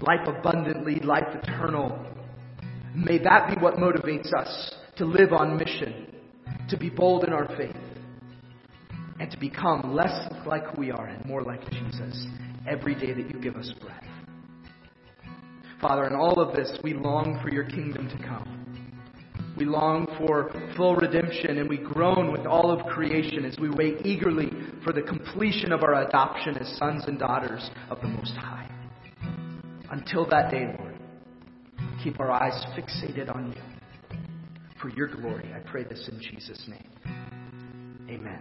life 0.00 0.26
abundantly, 0.26 0.96
life 1.00 1.28
eternal. 1.42 2.06
May 2.94 3.18
that 3.18 3.54
be 3.54 3.60
what 3.60 3.74
motivates 3.74 4.32
us 4.32 4.74
to 4.96 5.04
live 5.04 5.32
on 5.32 5.56
mission 5.56 6.10
to 6.70 6.76
be 6.76 6.88
bold 6.88 7.24
in 7.24 7.32
our 7.32 7.46
faith, 7.56 7.76
and 9.18 9.30
to 9.30 9.38
become 9.38 9.94
less 9.94 10.32
like 10.46 10.64
who 10.68 10.80
we 10.80 10.90
are 10.90 11.06
and 11.06 11.24
more 11.26 11.42
like 11.42 11.68
Jesus 11.70 12.26
every 12.66 12.94
day 12.94 13.12
that 13.12 13.28
you 13.30 13.40
give 13.40 13.56
us 13.56 13.72
breath. 13.80 14.04
Father, 15.80 16.06
in 16.06 16.14
all 16.14 16.40
of 16.40 16.54
this, 16.54 16.78
we 16.84 16.94
long 16.94 17.40
for 17.42 17.50
your 17.50 17.64
kingdom 17.64 18.08
to 18.08 18.18
come. 18.18 18.56
We 19.56 19.64
long 19.64 20.06
for 20.16 20.50
full 20.76 20.94
redemption, 20.94 21.58
and 21.58 21.68
we 21.68 21.78
groan 21.78 22.30
with 22.30 22.46
all 22.46 22.70
of 22.70 22.86
creation 22.86 23.44
as 23.44 23.58
we 23.58 23.68
wait 23.70 24.06
eagerly 24.06 24.50
for 24.84 24.92
the 24.92 25.02
completion 25.02 25.72
of 25.72 25.82
our 25.82 26.06
adoption 26.06 26.56
as 26.56 26.76
sons 26.78 27.04
and 27.06 27.18
daughters 27.18 27.68
of 27.90 28.00
the 28.00 28.08
Most 28.08 28.32
High. 28.34 28.69
Until 29.90 30.28
that 30.30 30.50
day, 30.50 30.74
Lord, 30.78 30.94
keep 32.02 32.20
our 32.20 32.30
eyes 32.30 32.64
fixated 32.76 33.34
on 33.34 33.52
you 33.52 34.18
for 34.80 34.88
your 34.90 35.08
glory. 35.08 35.50
I 35.54 35.58
pray 35.68 35.84
this 35.84 36.08
in 36.10 36.20
Jesus' 36.20 36.68
name. 36.68 36.88
Amen. 38.08 38.40